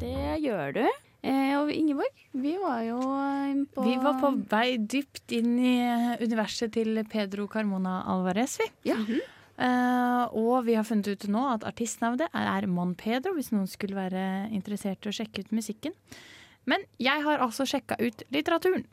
[0.00, 1.03] Det gjør du.
[1.24, 5.76] Eh, og Ingeborg, vi var jo eh, på Vi var på vei dypt inn i
[5.80, 8.68] eh, universet til Pedro Carmona Alvarez, vi.
[9.54, 13.96] Eh, og vi har funnet ut nå at artistnavnet er Mon Pedro, hvis noen skulle
[13.96, 15.96] være interessert i å sjekke ut musikken.
[16.68, 18.84] Men jeg har altså sjekka ut litteraturen.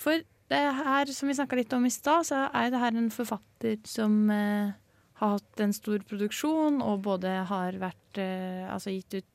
[0.00, 0.20] For
[0.50, 3.78] det her, som vi snakka litt om i stad, så er det her en forfatter
[3.86, 4.72] som eh,
[5.20, 9.28] har hatt en stor produksjon og både har vært eh, altså gitt ut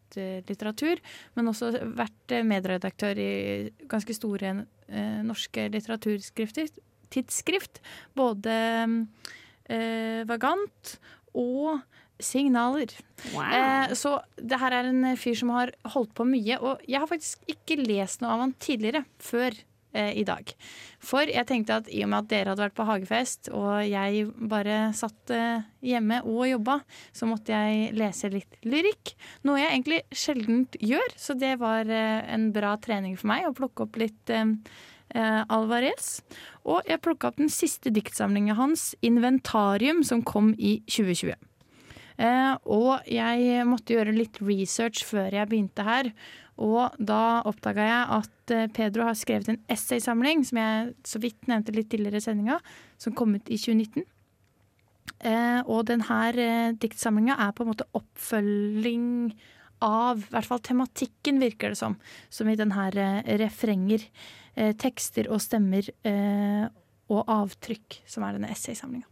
[0.47, 1.01] litteratur,
[1.36, 3.32] men også vært medredaktør i
[3.91, 4.53] ganske store
[4.89, 5.68] eh, norske.
[7.16, 7.82] Tidsskrift.
[8.18, 8.55] Både
[9.70, 10.95] eh, Vagant
[11.36, 11.84] og
[12.20, 12.91] Signaler.
[13.36, 17.11] Eh, så det her er en fyr som har holdt på mye, og jeg har
[17.11, 19.57] faktisk ikke lest noe av han tidligere før
[19.96, 20.52] i dag.
[21.06, 24.26] For jeg tenkte at i og med at dere hadde vært på hagefest, og jeg
[24.52, 26.80] bare satt eh, hjemme og jobba,
[27.16, 29.14] så måtte jeg lese litt lyrikk.
[29.46, 33.56] Noe jeg egentlig sjelden gjør, så det var eh, en bra trening for meg å
[33.56, 34.56] plukke opp litt eh,
[35.14, 36.20] eh, Alvarez.
[36.66, 41.36] Og jeg plukka opp den siste diktsamlinga hans, 'Inventarium', som kom i 2020.
[42.16, 46.14] Eh, og jeg måtte gjøre litt research før jeg begynte her.
[46.64, 51.49] Og da oppdaga jeg at eh, Pedro har skrevet en essaysamling, som jeg så vidt
[51.51, 52.60] nevnte litt tidligere i sendinga,
[53.01, 54.06] som kom ut i 2019.
[55.26, 59.10] Eh, og denne eh, diktsamlinga er på en måte oppfølging
[59.84, 61.97] av I hvert fall tematikken, virker det som.
[62.32, 64.08] Som i den her eh, refrenger.
[64.56, 66.64] Eh, tekster og stemmer eh,
[67.12, 69.10] og avtrykk, som er denne essaysamlinga.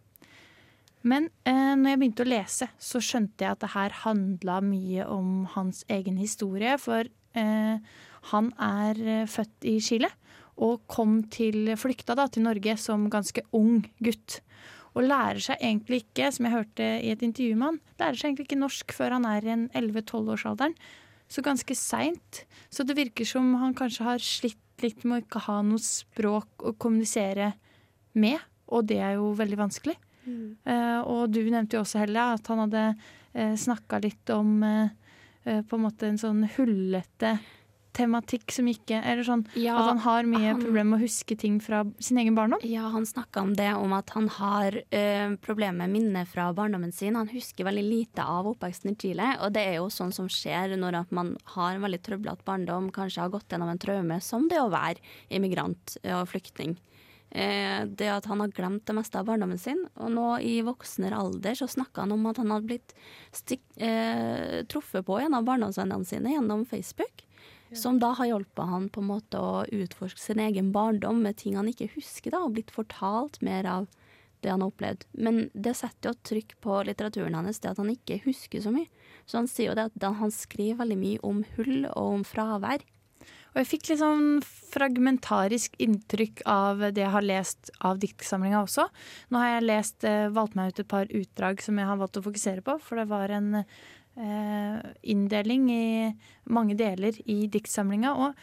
[1.03, 5.03] Men eh, når jeg begynte å lese, så skjønte jeg at det her handla mye
[5.11, 6.77] om hans egen historie.
[6.79, 7.11] For
[8.31, 10.09] han er eh, født i Chile
[10.63, 14.39] og kom til, flykta da, til Norge som ganske ung gutt.
[14.93, 18.29] Og lærer seg egentlig ikke, som jeg hørte i et intervju med han, lærer seg
[18.29, 20.77] egentlig ikke norsk før han er i en 11-12-årsalderen.
[21.33, 22.43] Så ganske seint.
[22.69, 26.65] Så det virker som han kanskje har slitt litt med å ikke ha noe språk
[26.67, 27.53] å kommunisere
[28.19, 28.37] med,
[28.73, 29.95] og det er jo veldig vanskelig.
[30.23, 34.83] Eh, og du nevnte jo også, Helle, at han hadde uh, snakka litt om eh,
[34.83, 35.02] eh,
[35.43, 37.37] på en måte en sånn hullete
[37.93, 41.59] tematikk som ikke Eller sånn Ja, at han har mye problemer med å huske ting
[41.63, 42.63] fra sin egen barndom.
[42.67, 46.93] Ja, han snakka om det, om at han har uh, problemer med minner fra barndommen
[46.95, 47.17] sin.
[47.19, 50.75] Han husker veldig lite av oppveksten i Chile, og det er jo sånn som skjer
[50.79, 54.61] når man har en veldig trøblete barndom, kanskje har gått gjennom en traume, som det
[54.61, 55.01] å være
[55.33, 56.75] immigrant og flyktning.
[57.33, 61.17] Eh, det at han har glemt det meste av barndommen sin, og nå i voksnere
[61.17, 62.93] alder så snakka han om at han hadde blitt
[63.81, 67.25] eh, truffet på en av barndomsvennene sine gjennom Facebook.
[67.73, 71.55] Som da har hjulpet han på en måte å utforske sin egen barndom med ting
[71.57, 73.87] han ikke husker, da, og blitt fortalt mer av
[74.43, 75.07] det han har opplevd.
[75.17, 78.91] Men det setter jo trykk på litteraturen hans, det at han ikke husker så mye.
[79.25, 82.85] Så han sier jo det at han skriver veldig mye om hull og om fravær.
[83.53, 84.41] Og jeg fikk litt sånn
[84.73, 88.87] fragmentarisk inntrykk av det jeg har lest av diktsamlinga også.
[89.29, 92.17] Nå har jeg lest, eh, valgt meg ut et par utdrag som jeg har valgt
[92.17, 96.15] å fokusere på, for det var en eh, inndeling i
[96.49, 98.15] mange deler i diktsamlinga.
[98.17, 98.33] Og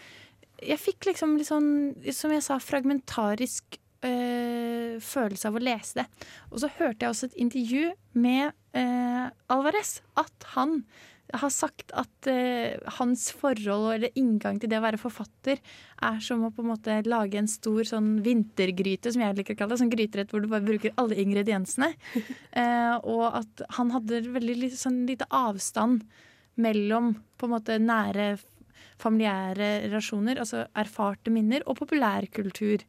[0.62, 1.70] jeg fikk liksom litt sånn,
[2.14, 6.06] som jeg sa, fragmentarisk eh, følelse av å lese det.
[6.50, 10.84] Og så hørte jeg også et intervju med eh, Alvarez, at han
[11.32, 15.60] har sagt at eh, hans forhold eller inngang til det å være forfatter
[16.06, 19.60] er som å på en måte lage en stor sånn vintergryte, som jeg liker å
[19.60, 19.80] kalle det.
[19.82, 21.92] Sånn gryterett hvor du bare bruker alle ingrediensene.
[22.60, 26.02] Eh, og at han hadde veldig sånn lite avstand
[26.60, 28.32] mellom på en måte nære
[29.00, 32.84] familiære relasjoner, altså erfarte minner, og populærkultur.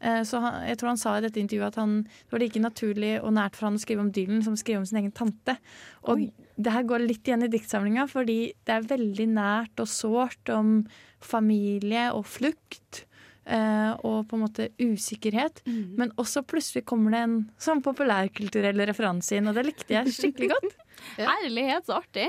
[0.00, 2.60] Eh, Så han, jeg tror han sa i dette intervjuet at han, det var like
[2.62, 5.12] naturlig og nært for han å skrive om Dylan som å skrive om sin egen
[5.12, 5.56] tante.
[6.04, 6.22] Og
[6.58, 10.86] det her går litt igjen i diktsamlinga, fordi det er veldig nært og sårt om
[11.20, 13.04] familie og flukt.
[13.48, 15.62] eh, og på en måte usikkerhet.
[15.96, 20.50] Men også plutselig kommer det en sånn populærkulturell referanse inn, og det likte jeg skikkelig
[20.52, 20.74] godt.
[21.16, 22.26] Herlighet, så artig.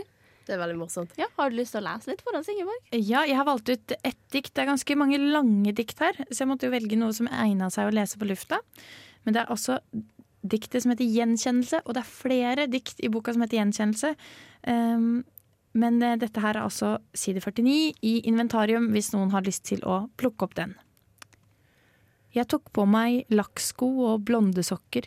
[0.49, 1.11] Det er veldig morsomt.
[1.19, 2.79] Ja, Har du lyst til å lese litt for oss, Ingeborg?
[2.97, 4.55] Ja, jeg har valgt ut ett dikt.
[4.55, 7.69] Det er ganske mange lange dikt her, så jeg måtte jo velge noe som egna
[7.69, 8.57] seg å lese på lufta.
[9.27, 9.77] Men det er også
[10.41, 14.15] diktet som heter 'Gjenkjennelse', og det er flere dikt i boka som heter 'Gjenkjennelse'.
[14.65, 15.23] Um,
[15.77, 19.83] men eh, dette her er altså side 49 i inventarium, hvis noen har lyst til
[19.85, 20.73] å plukke opp den.
[22.33, 25.05] Jeg tok på meg lakksko og blonde sokker.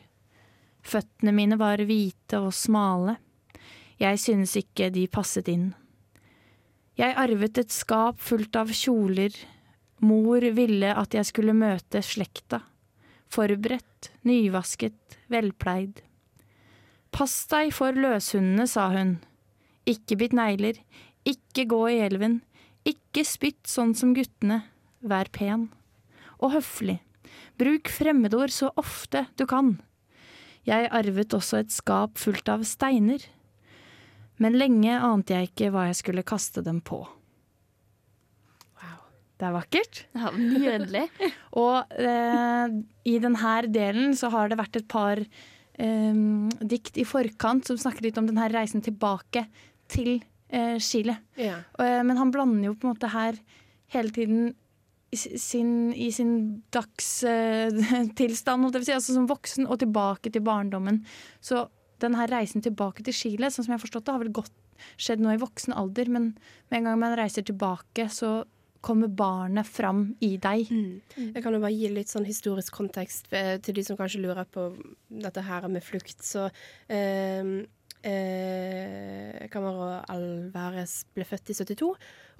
[0.82, 3.16] Føttene mine var hvite og smale.
[4.01, 5.72] Jeg synes ikke de passet inn.
[6.99, 9.32] Jeg arvet et skap fullt av kjoler.
[10.05, 12.62] Mor ville at jeg skulle møte slekta.
[13.32, 16.03] Forberedt, nyvasket, velpleid.
[17.12, 19.16] Pass deg for løshundene, sa hun.
[19.88, 20.78] Ikke bitt negler,
[21.28, 22.40] ikke gå i elven,
[22.88, 24.62] ikke spytt sånn som guttene,
[25.01, 25.68] vær pen.
[26.43, 26.99] Og høflig.
[27.61, 29.76] Bruk fremmedord så ofte du kan.
[30.66, 33.22] Jeg arvet også et skap fullt av steiner.
[34.41, 37.03] Men lenge ante jeg ikke hva jeg skulle kaste dem på.
[38.80, 38.99] Wow.
[39.39, 40.03] Det er vakkert.
[40.16, 41.07] Ja, Nydelig.
[41.62, 42.76] Og eh,
[43.12, 46.22] i denne delen så har det vært et par eh,
[46.61, 49.47] dikt i forkant som snakker litt om denne reisen tilbake
[49.93, 50.16] til
[50.49, 51.18] eh, Chile.
[51.37, 51.61] Ja.
[51.78, 53.39] Eh, men han blander jo på en måte her
[53.93, 54.55] hele tiden
[55.12, 60.33] i sin, i sin dagstilstand, holdt jeg på å si, altså som voksen, og tilbake
[60.33, 61.03] til barndommen.
[61.45, 61.66] Så
[62.03, 64.57] den her reisen tilbake til Chile, sånn som jeg har forstått det, har vel godt,
[64.99, 66.33] skjedd nå i voksen alder, men
[66.71, 68.43] med en gang man reiser tilbake, så
[68.83, 70.67] kommer barnet fram i deg.
[71.15, 74.49] Jeg kan jo bare gi litt sånn historisk kontekst eh, til de som kanskje lurer
[74.51, 74.73] på
[75.23, 76.19] dette her med flukt.
[76.27, 76.49] Så
[76.91, 77.53] eh,
[78.03, 81.93] eh, Camaro Alvarez ble født i 72,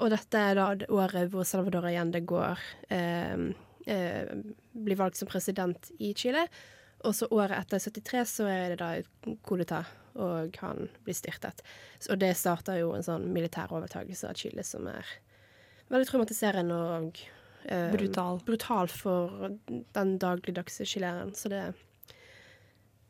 [0.03, 3.49] og dette er da året hvor Salvador Allende går eh,
[3.87, 4.37] eh,
[4.73, 6.49] blir valgt som president i Chile.
[7.05, 8.91] Og så året etter 73 så er det da
[9.43, 9.61] coup
[10.15, 11.63] og han blir styrtet.
[12.11, 15.07] Og det starter jo en sånn militær overtakelse av Chile som er
[15.93, 17.23] veldig traumatiserende og
[17.65, 18.43] eh, Brutal.
[18.45, 19.57] brutal for
[19.97, 21.33] den dagligdagse chileren.
[21.37, 21.63] Så det,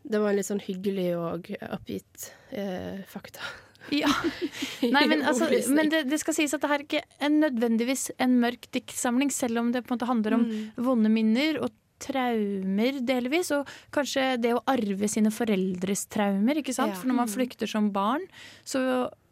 [0.07, 3.43] det var en litt sånn hyggelig og oppgitt eh, fakta.
[3.91, 4.11] Ja.
[4.87, 8.13] Nei, men, altså, men det, det skal sies at det her er ikke en nødvendigvis
[8.23, 10.69] en mørk diktsamling, selv om det på en måte handler om Mm.
[10.87, 16.95] vonde minner og traumer delvis, og kanskje det å arve sine foreldres traumer, ikke sant?
[16.95, 16.99] Ja.
[17.01, 18.27] For når man flykter som barn,
[18.65, 18.83] så,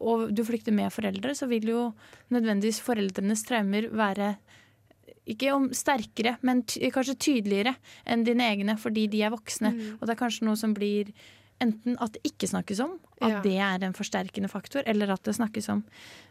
[0.00, 1.88] og du flykter med foreldre, så vil jo
[2.34, 4.34] nødvendigvis foreldrenes traumer være
[5.30, 7.74] ikke om sterkere, men kanskje tydeligere
[8.08, 9.74] enn dine egne, fordi de er voksne.
[9.76, 9.92] Mm.
[10.00, 11.12] Og det er kanskje noe som blir
[11.60, 13.40] enten at det ikke snakkes om, at Ja.
[13.44, 15.84] det er en forsterkende faktor, eller at det snakkes om.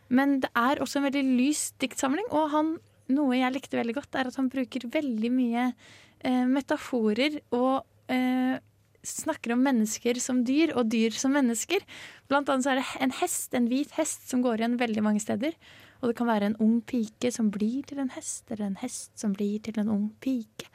[0.10, 2.80] Men det er også en veldig lys diktsamling, og han,
[3.14, 8.58] noe jeg likte veldig godt, er at han bruker veldig mye eh, metaforer og eh,
[9.06, 11.86] snakker om mennesker som dyr, og dyr som mennesker.
[12.30, 15.24] Blant annet så er det en hest, en hvit hest, som går igjen veldig mange
[15.24, 15.56] steder.
[16.00, 19.14] Og det kan være en ung pike som blir til en hest, eller en hest
[19.20, 20.70] som blir til en ung pike.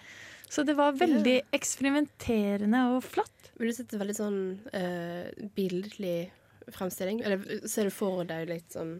[0.51, 3.51] Så det var veldig eksperimenterende og flott.
[3.57, 4.41] Men du setter veldig sånn
[4.75, 6.19] uh, bildlig
[6.75, 7.23] fremstilling?
[7.25, 8.99] Eller ser du for deg litt sånn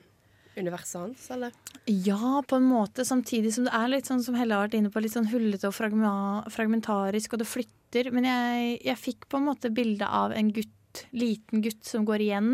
[0.57, 1.55] universet hans, eller?
[1.91, 4.93] Ja, på en måte, samtidig som det er litt sånn som Helle har vært inne
[4.93, 8.11] på, litt sånn hullete og fragmentarisk, og det flytter.
[8.15, 12.25] Men jeg, jeg fikk på en måte bilde av en gutt, liten gutt som går
[12.27, 12.53] igjen,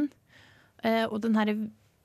[0.85, 1.57] eh, og den herre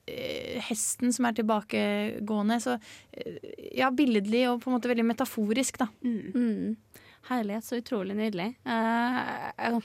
[0.08, 2.60] eh, hesten som er tilbakegående.
[2.64, 2.78] Så
[3.16, 3.40] eh,
[3.80, 5.90] ja, billedlig og på en måte veldig metaforisk, da.
[6.06, 6.76] Mm.
[7.26, 8.52] Herlighet, så utrolig nydelig.
[8.70, 9.16] Uh,
[9.58, 9.80] jeg,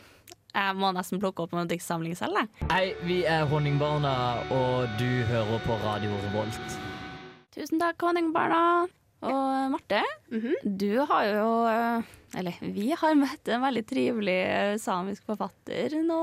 [0.55, 2.69] jeg må nesten plukke opp noen diktsamling selv, jeg.
[2.71, 4.15] Hei, vi er Honningbarna,
[4.55, 6.79] og du hører på Radio Revolt.
[7.55, 8.89] Tusen takk, Honningbarna.
[9.21, 10.01] Og Marte,
[10.65, 12.07] du har jo eh,
[12.41, 16.21] Eller vi har møtt en veldig trivelig eh, samisk forfatter nå.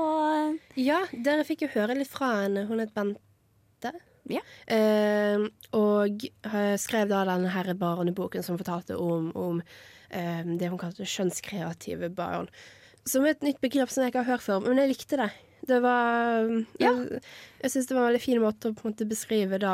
[0.74, 2.64] Ja, dere fikk jo høre litt fra henne.
[2.66, 3.92] Hun het Bente.
[4.28, 4.42] Ja.
[4.66, 5.46] Eh,
[5.78, 9.62] og eh, skrev da denne her barneboken som fortalte om, om
[10.10, 12.50] eh, det hun kalte kjønnskreative barn.
[13.08, 15.30] Som et nytt begrep som jeg ikke har hørt før, men jeg likte det.
[15.68, 16.46] Det var
[16.80, 17.18] Jeg,
[17.60, 19.72] jeg syns det var en veldig fin måte å måte beskrive da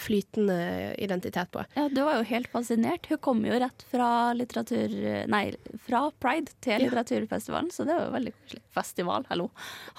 [0.00, 0.56] flytende
[1.02, 1.64] identitet på.
[1.76, 3.08] Ja, du var jo helt fascinert.
[3.10, 4.94] Hun kom jo rett fra litteratur...
[5.32, 5.42] Nei,
[5.84, 6.86] fra Pride til Ja.
[6.86, 8.62] litteraturfestivalen, så det var jo veldig koselig.
[8.78, 9.50] Festival, hallo.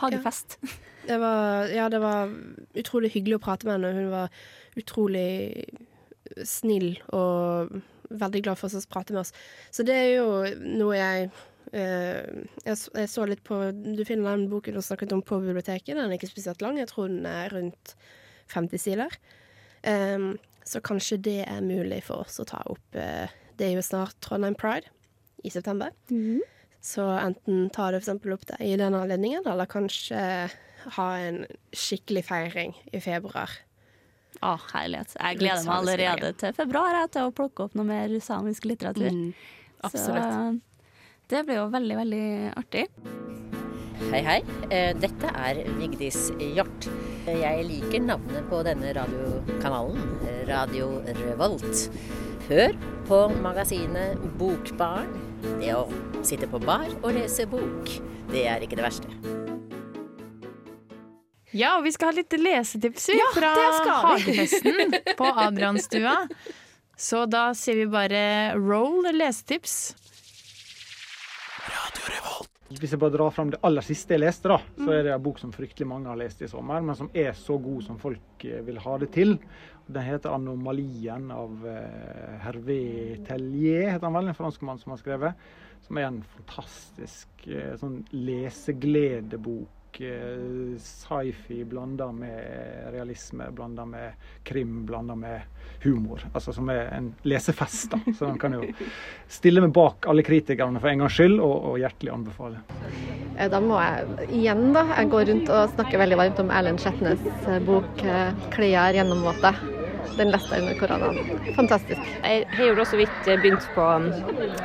[0.01, 0.57] Hagefest.
[1.03, 2.29] Det var, ja, det var
[2.79, 3.89] utrolig hyggelig å prate med henne.
[3.91, 4.29] Hun var
[4.79, 5.65] utrolig
[6.47, 7.73] snill og
[8.07, 9.33] veldig glad for å prate med oss.
[9.67, 10.29] Så det er jo
[10.79, 13.57] noe jeg eh, jeg, så- jeg så litt på
[13.95, 15.95] Du finner den boken du snakket om på biblioteket.
[15.95, 16.77] Den er ikke spesielt lang.
[16.77, 17.95] Jeg tror den er rundt
[18.53, 19.09] 50 sider.
[20.65, 24.15] Så kanskje det er mulig for oss å ta opp eh, Det er jo snart
[24.23, 24.87] Trondheim Pride
[25.43, 25.91] i september.
[26.83, 30.49] Så enten ta det for opp det i den anledningen, eller kanskje
[30.97, 33.49] ha en skikkelig feiring i februar.
[34.43, 35.13] Å, herlighet.
[35.19, 39.11] Jeg gleder meg allerede til februar jeg, til å plukke opp noe mer samisk litteratur.
[39.15, 39.33] Mm,
[39.83, 40.33] absolutt.
[40.33, 40.72] Så
[41.31, 42.25] det ble jo veldig, veldig
[42.59, 42.85] artig.
[44.11, 44.39] Hei, hei.
[44.73, 46.87] Eh, Dette er Vigdis Hjort.
[47.27, 50.01] Jeg liker navnet på denne radiokanalen,
[50.49, 50.89] Radio
[51.23, 51.85] Revolt.
[52.49, 52.75] Hør
[53.07, 55.13] på magasinet Bokbarn.
[55.61, 55.85] Det å
[56.23, 57.89] sitte på bar og lese bok,
[58.31, 59.09] det er ikke det verste.
[61.53, 63.51] Ja, og vi skal ha litt lesetips Ja, fra.
[64.07, 66.15] Hagefesten på Adrianstua.
[66.97, 68.23] Så da sier vi bare
[68.57, 69.93] roll lesetips.
[72.73, 75.23] Hvis jeg bare drar fram det aller siste jeg leste, da, så er det en
[75.23, 78.45] bok som fryktelig mange har lest i sommer, men som er så god som folk
[78.47, 79.35] eh, vil ha det til.
[79.85, 82.79] Den heter 'Anomalien' av eh, Hervé
[83.27, 85.45] Tellier, heter han vel, en franskmann som har skrevet.
[85.85, 94.13] Som er en fantastisk eh, sånn lesegledebok sci-fi blanda med realisme, blanda med
[94.43, 95.41] krim, blanda med
[95.83, 96.23] humor.
[96.33, 97.99] Altså som er en lesefest, da.
[98.17, 98.63] Så den kan jo
[99.31, 102.63] stille meg bak alle kritikerne for en gangs skyld, og, og hjertelig anbefale.
[103.37, 106.83] Eh, Da må jeg igjen da, jeg går rundt og snakker veldig varmt om Erlend
[106.83, 109.72] Skjetnes eh, bok eh, 'Klær gjennomvåte'.
[110.17, 111.39] Den leste under koronaen.
[111.55, 112.01] Fantastisk.
[112.23, 114.07] Jeg har jo da så vidt eh, begynt på um,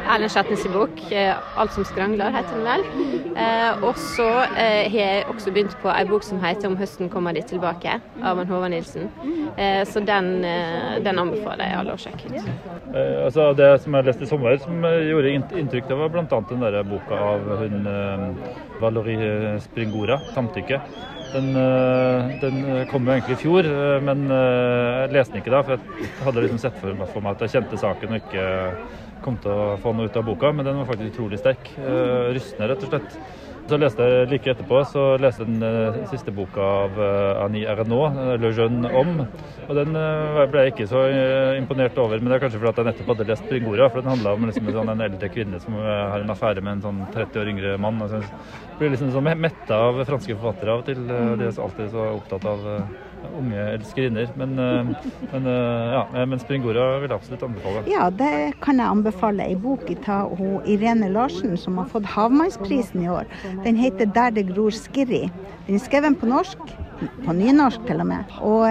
[0.05, 2.84] Erlend Skjetnes' bok, eh, 'Alt som skrangler', heter den vel.
[3.39, 7.09] Eh, og så eh, har jeg også begynt på ei bok som heter 'Om høsten
[7.09, 9.11] kommer de tilbake', av Håvard Nilsen.
[9.57, 10.43] Eh, så den,
[11.05, 12.49] den anbefaler jeg alle å sjekke ut.
[12.95, 16.41] Eh, altså Det som jeg leste i sommer som gjorde inntrykk, det var bl.a.
[16.51, 17.86] den der boka av hun
[18.80, 20.82] Valerie Springora, 'Samtykke'.
[21.33, 25.53] Den, eh, den kom jo egentlig i fjor, eh, men eh, jeg leste den ikke
[25.53, 25.61] da.
[25.66, 28.47] For jeg hadde liksom sett for meg, at jeg kjente saken og ikke
[29.24, 30.53] kom til å få noe ut av boka.
[30.55, 31.68] Men den var faktisk utrolig sterk.
[31.76, 33.18] Eh, Rystende, rett og slett.
[33.68, 37.66] Så leste jeg like etterpå så leste jeg den eh, siste boka av uh, Annie
[37.68, 39.26] Ernaux, eh, 'Le Jeune Homme'.
[39.68, 42.80] Og den eh, ble jeg ikke så eh, imponert over, men det er kanskje fordi
[42.80, 45.60] jeg nettopp hadde lest Bringora, For den handla om liksom, en, sånn, en eldre kvinne
[45.60, 48.00] som eh, har en affære med en sånn 30 år yngre mann.
[48.06, 48.22] Og så
[48.80, 51.04] blir liksom sånn metta av franske forfattere av og til.
[51.04, 52.88] Eh, De er alltid så opptatt av eh,
[53.38, 54.28] unge elskerinner.
[54.36, 54.84] Men, eh,
[55.32, 57.84] men, eh, ja, eh, men Springora vil jeg absolutt anbefale.
[57.90, 59.46] Ja, det kan jeg anbefale.
[59.46, 63.24] Ei bok av Irene Larsen som har fått Havmannsprisen i år.
[63.64, 65.30] Den heter 'Der det gror skirri'.
[65.66, 66.58] Den er skrevet på norsk,
[67.24, 68.24] på nynorsk til og med.
[68.40, 68.62] Og,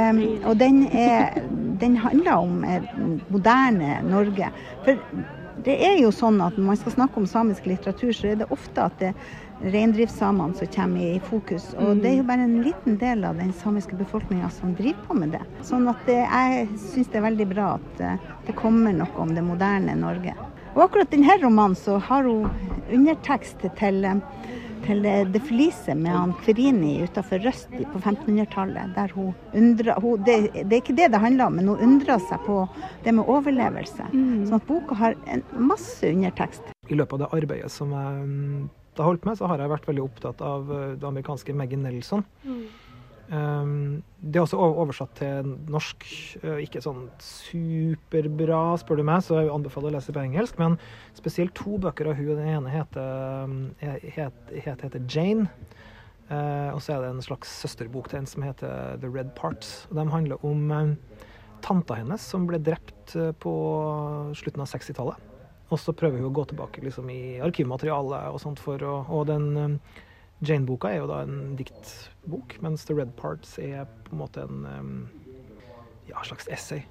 [0.46, 1.42] og den, er,
[1.80, 2.66] den handler om
[3.30, 4.52] moderne Norge.
[4.84, 4.98] For
[5.66, 8.52] det er jo sånn at når man skal snakke om samisk litteratur, så er det
[8.54, 9.14] ofte at det
[9.62, 11.72] reindriftssamene som kommer i fokus.
[11.80, 15.18] Og det er jo bare en liten del av den samiske befolkninga som driver på
[15.18, 15.44] med det.
[15.66, 19.34] Sånn at det, jeg syns det er veldig bra at eh, det kommer noe om
[19.36, 20.36] det moderne Norge.
[20.76, 22.46] Og akkurat denne romanen så har hun
[22.94, 24.22] undertekst til, eh,
[24.86, 28.94] til eh, Det fliset med han Kverini utafor Røst på 1500-tallet.
[28.94, 32.22] Der hun undrer hun, det, det er ikke det det handler om, men hun undrer
[32.30, 32.62] seg på
[33.04, 34.12] det med overlevelse.
[34.14, 36.76] Sånn at boka har en masse undertekst.
[36.88, 39.88] I løpet av det arbeidet som jeg mm, har holdt med, så har jeg vært
[39.88, 42.26] veldig opptatt av eh, det amerikanske Maggie Nelson.
[43.28, 46.06] Um, det er også oversatt til norsk.
[46.44, 50.60] eh, Ikke sånn superbra, spør du meg, så jeg anbefaler å lese på engelsk.
[50.62, 50.78] Men
[51.18, 52.34] spesielt to bøker av hun.
[52.38, 55.50] Den ene heter, um, het, het, heter Jane.
[56.28, 59.86] Uh, og så er det en slags søsterbok til en som heter The Red Parts.
[59.90, 60.96] Og de handler om uh,
[61.64, 63.54] tanta hennes som ble drept eh, på
[64.38, 65.27] slutten av 60-tallet.
[65.68, 69.26] Og så prøver hun å gå tilbake liksom, i arkivmaterialet og sånt for å Og
[69.28, 69.80] den um,
[70.46, 74.68] Jane-boka er jo da en diktbok, mens The Red Parts er på en måte en
[74.70, 74.92] um,
[76.08, 76.84] ja, slags essay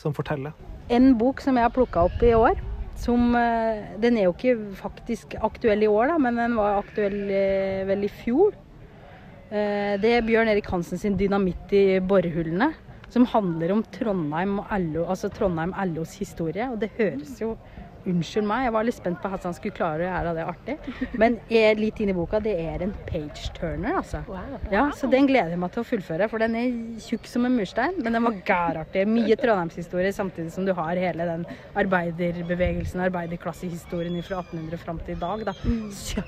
[0.00, 0.54] som forteller.
[0.92, 2.58] En bok som jeg har plukka opp i år,
[2.98, 7.18] som eh, Den er jo ikke faktisk aktuell i år, da, men den var aktuell
[7.28, 8.56] eh, vel i fjor.
[9.50, 12.72] Eh, Det er Bjørn Erik Hansen sin 'Dynamitt i borehullene',
[13.10, 14.60] som handler om Trondheim
[14.90, 16.70] LO, altså Trondheim LOs historie.
[16.70, 17.56] Og det høres jo
[18.04, 20.76] Unnskyld meg, jeg var litt spent på at han skulle klare å gjøre det artig.
[21.20, 24.20] Men er litt inn i boka, det er en page-turner, altså.
[24.72, 26.74] Ja, Så den gleder jeg meg til å fullføre, for den er
[27.04, 27.96] tjukk som en murstein.
[28.04, 29.06] Men den var gærartig.
[29.08, 31.46] Mye Trondheimshistorie, samtidig som du har hele den
[31.80, 35.44] arbeiderbevegelsen, arbeiderklassehistorien fra 1800 fram til i dag.
[35.48, 35.54] da.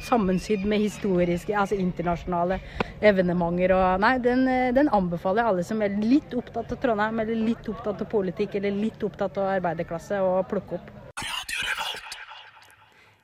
[0.09, 2.61] Sammensydd med historiske, altså internasjonale
[3.01, 3.77] evenementer.
[3.77, 7.35] Og, nei, den, eh, den anbefaler jeg alle som er litt opptatt av Trondheim, eller
[7.35, 11.06] litt opptatt av politikk, eller litt opptatt av arbeiderklasse, å plukke opp.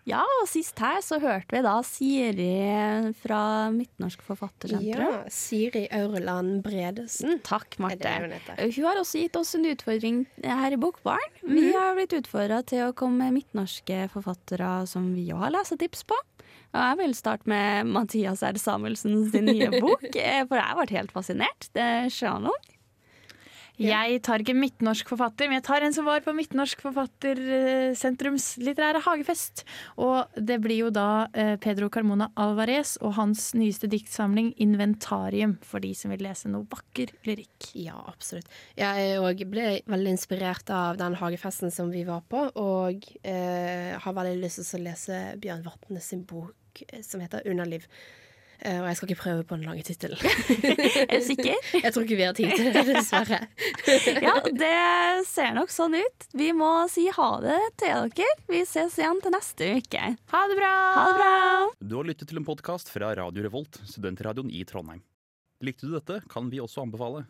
[0.03, 3.39] Ja, og sist her så hørte vi da Siri fra
[3.71, 5.13] Midtnorsk Forfattersentrum.
[5.15, 7.37] Ja, Siri Aurland Bredesen.
[7.47, 8.01] Takk, Marte.
[8.11, 8.73] Er det hun heter?
[8.81, 11.39] Hun har også gitt oss en utfordring her i Bokbaren.
[11.45, 11.73] Vi Mhm.
[11.79, 16.19] har blitt utfordra til å komme med midtnorske forfattere som vi òg har lesetips på.
[16.75, 18.55] Og jeg vil starte med Mathias R.
[18.59, 21.69] Samuelsen sin nye bok, eh, for jeg vært helt fascinert.
[21.75, 22.51] Det er Shannon.
[23.81, 29.01] Jeg tar ikke midtnorsk forfatter, men jeg tar en som var på Midtnorsk Forfattersentrums litterære
[29.07, 29.65] hagefest.
[29.97, 35.81] Og det blir jo da eh, Pedro Carmona Alvarez og hans nyeste diktsamling 'Inventarium', for
[35.81, 37.73] de som vil lese noe vakker lyrikk.
[37.81, 38.51] Ja, absolutt.
[38.77, 44.19] Jeg òg ble veldig inspirert av den hagefesten som vi var på, og eh, har
[44.21, 47.89] veldig lyst til å lese Bjørn Vatne sin bok eh, som heter 'Underliv'.
[48.63, 50.19] Eh, og jeg skal ikke prøve på den lange tittelen.
[51.09, 51.57] Er du sikker?
[51.83, 53.41] Jeg tror ikke vi har tid til det, dessverre.
[54.27, 56.27] Ja, det ser nok sånn ut.
[56.39, 58.37] Vi må si ha det til dere.
[58.51, 60.13] Vi ses igjen til neste uke.
[60.35, 60.73] Ha det bra!
[60.95, 61.33] Ha det bra!
[61.83, 65.03] Du har lyttet til en podkast fra Radio Revolt, studentradioen i Trondheim.
[65.63, 67.27] Likte du dette, kan vi også anbefale.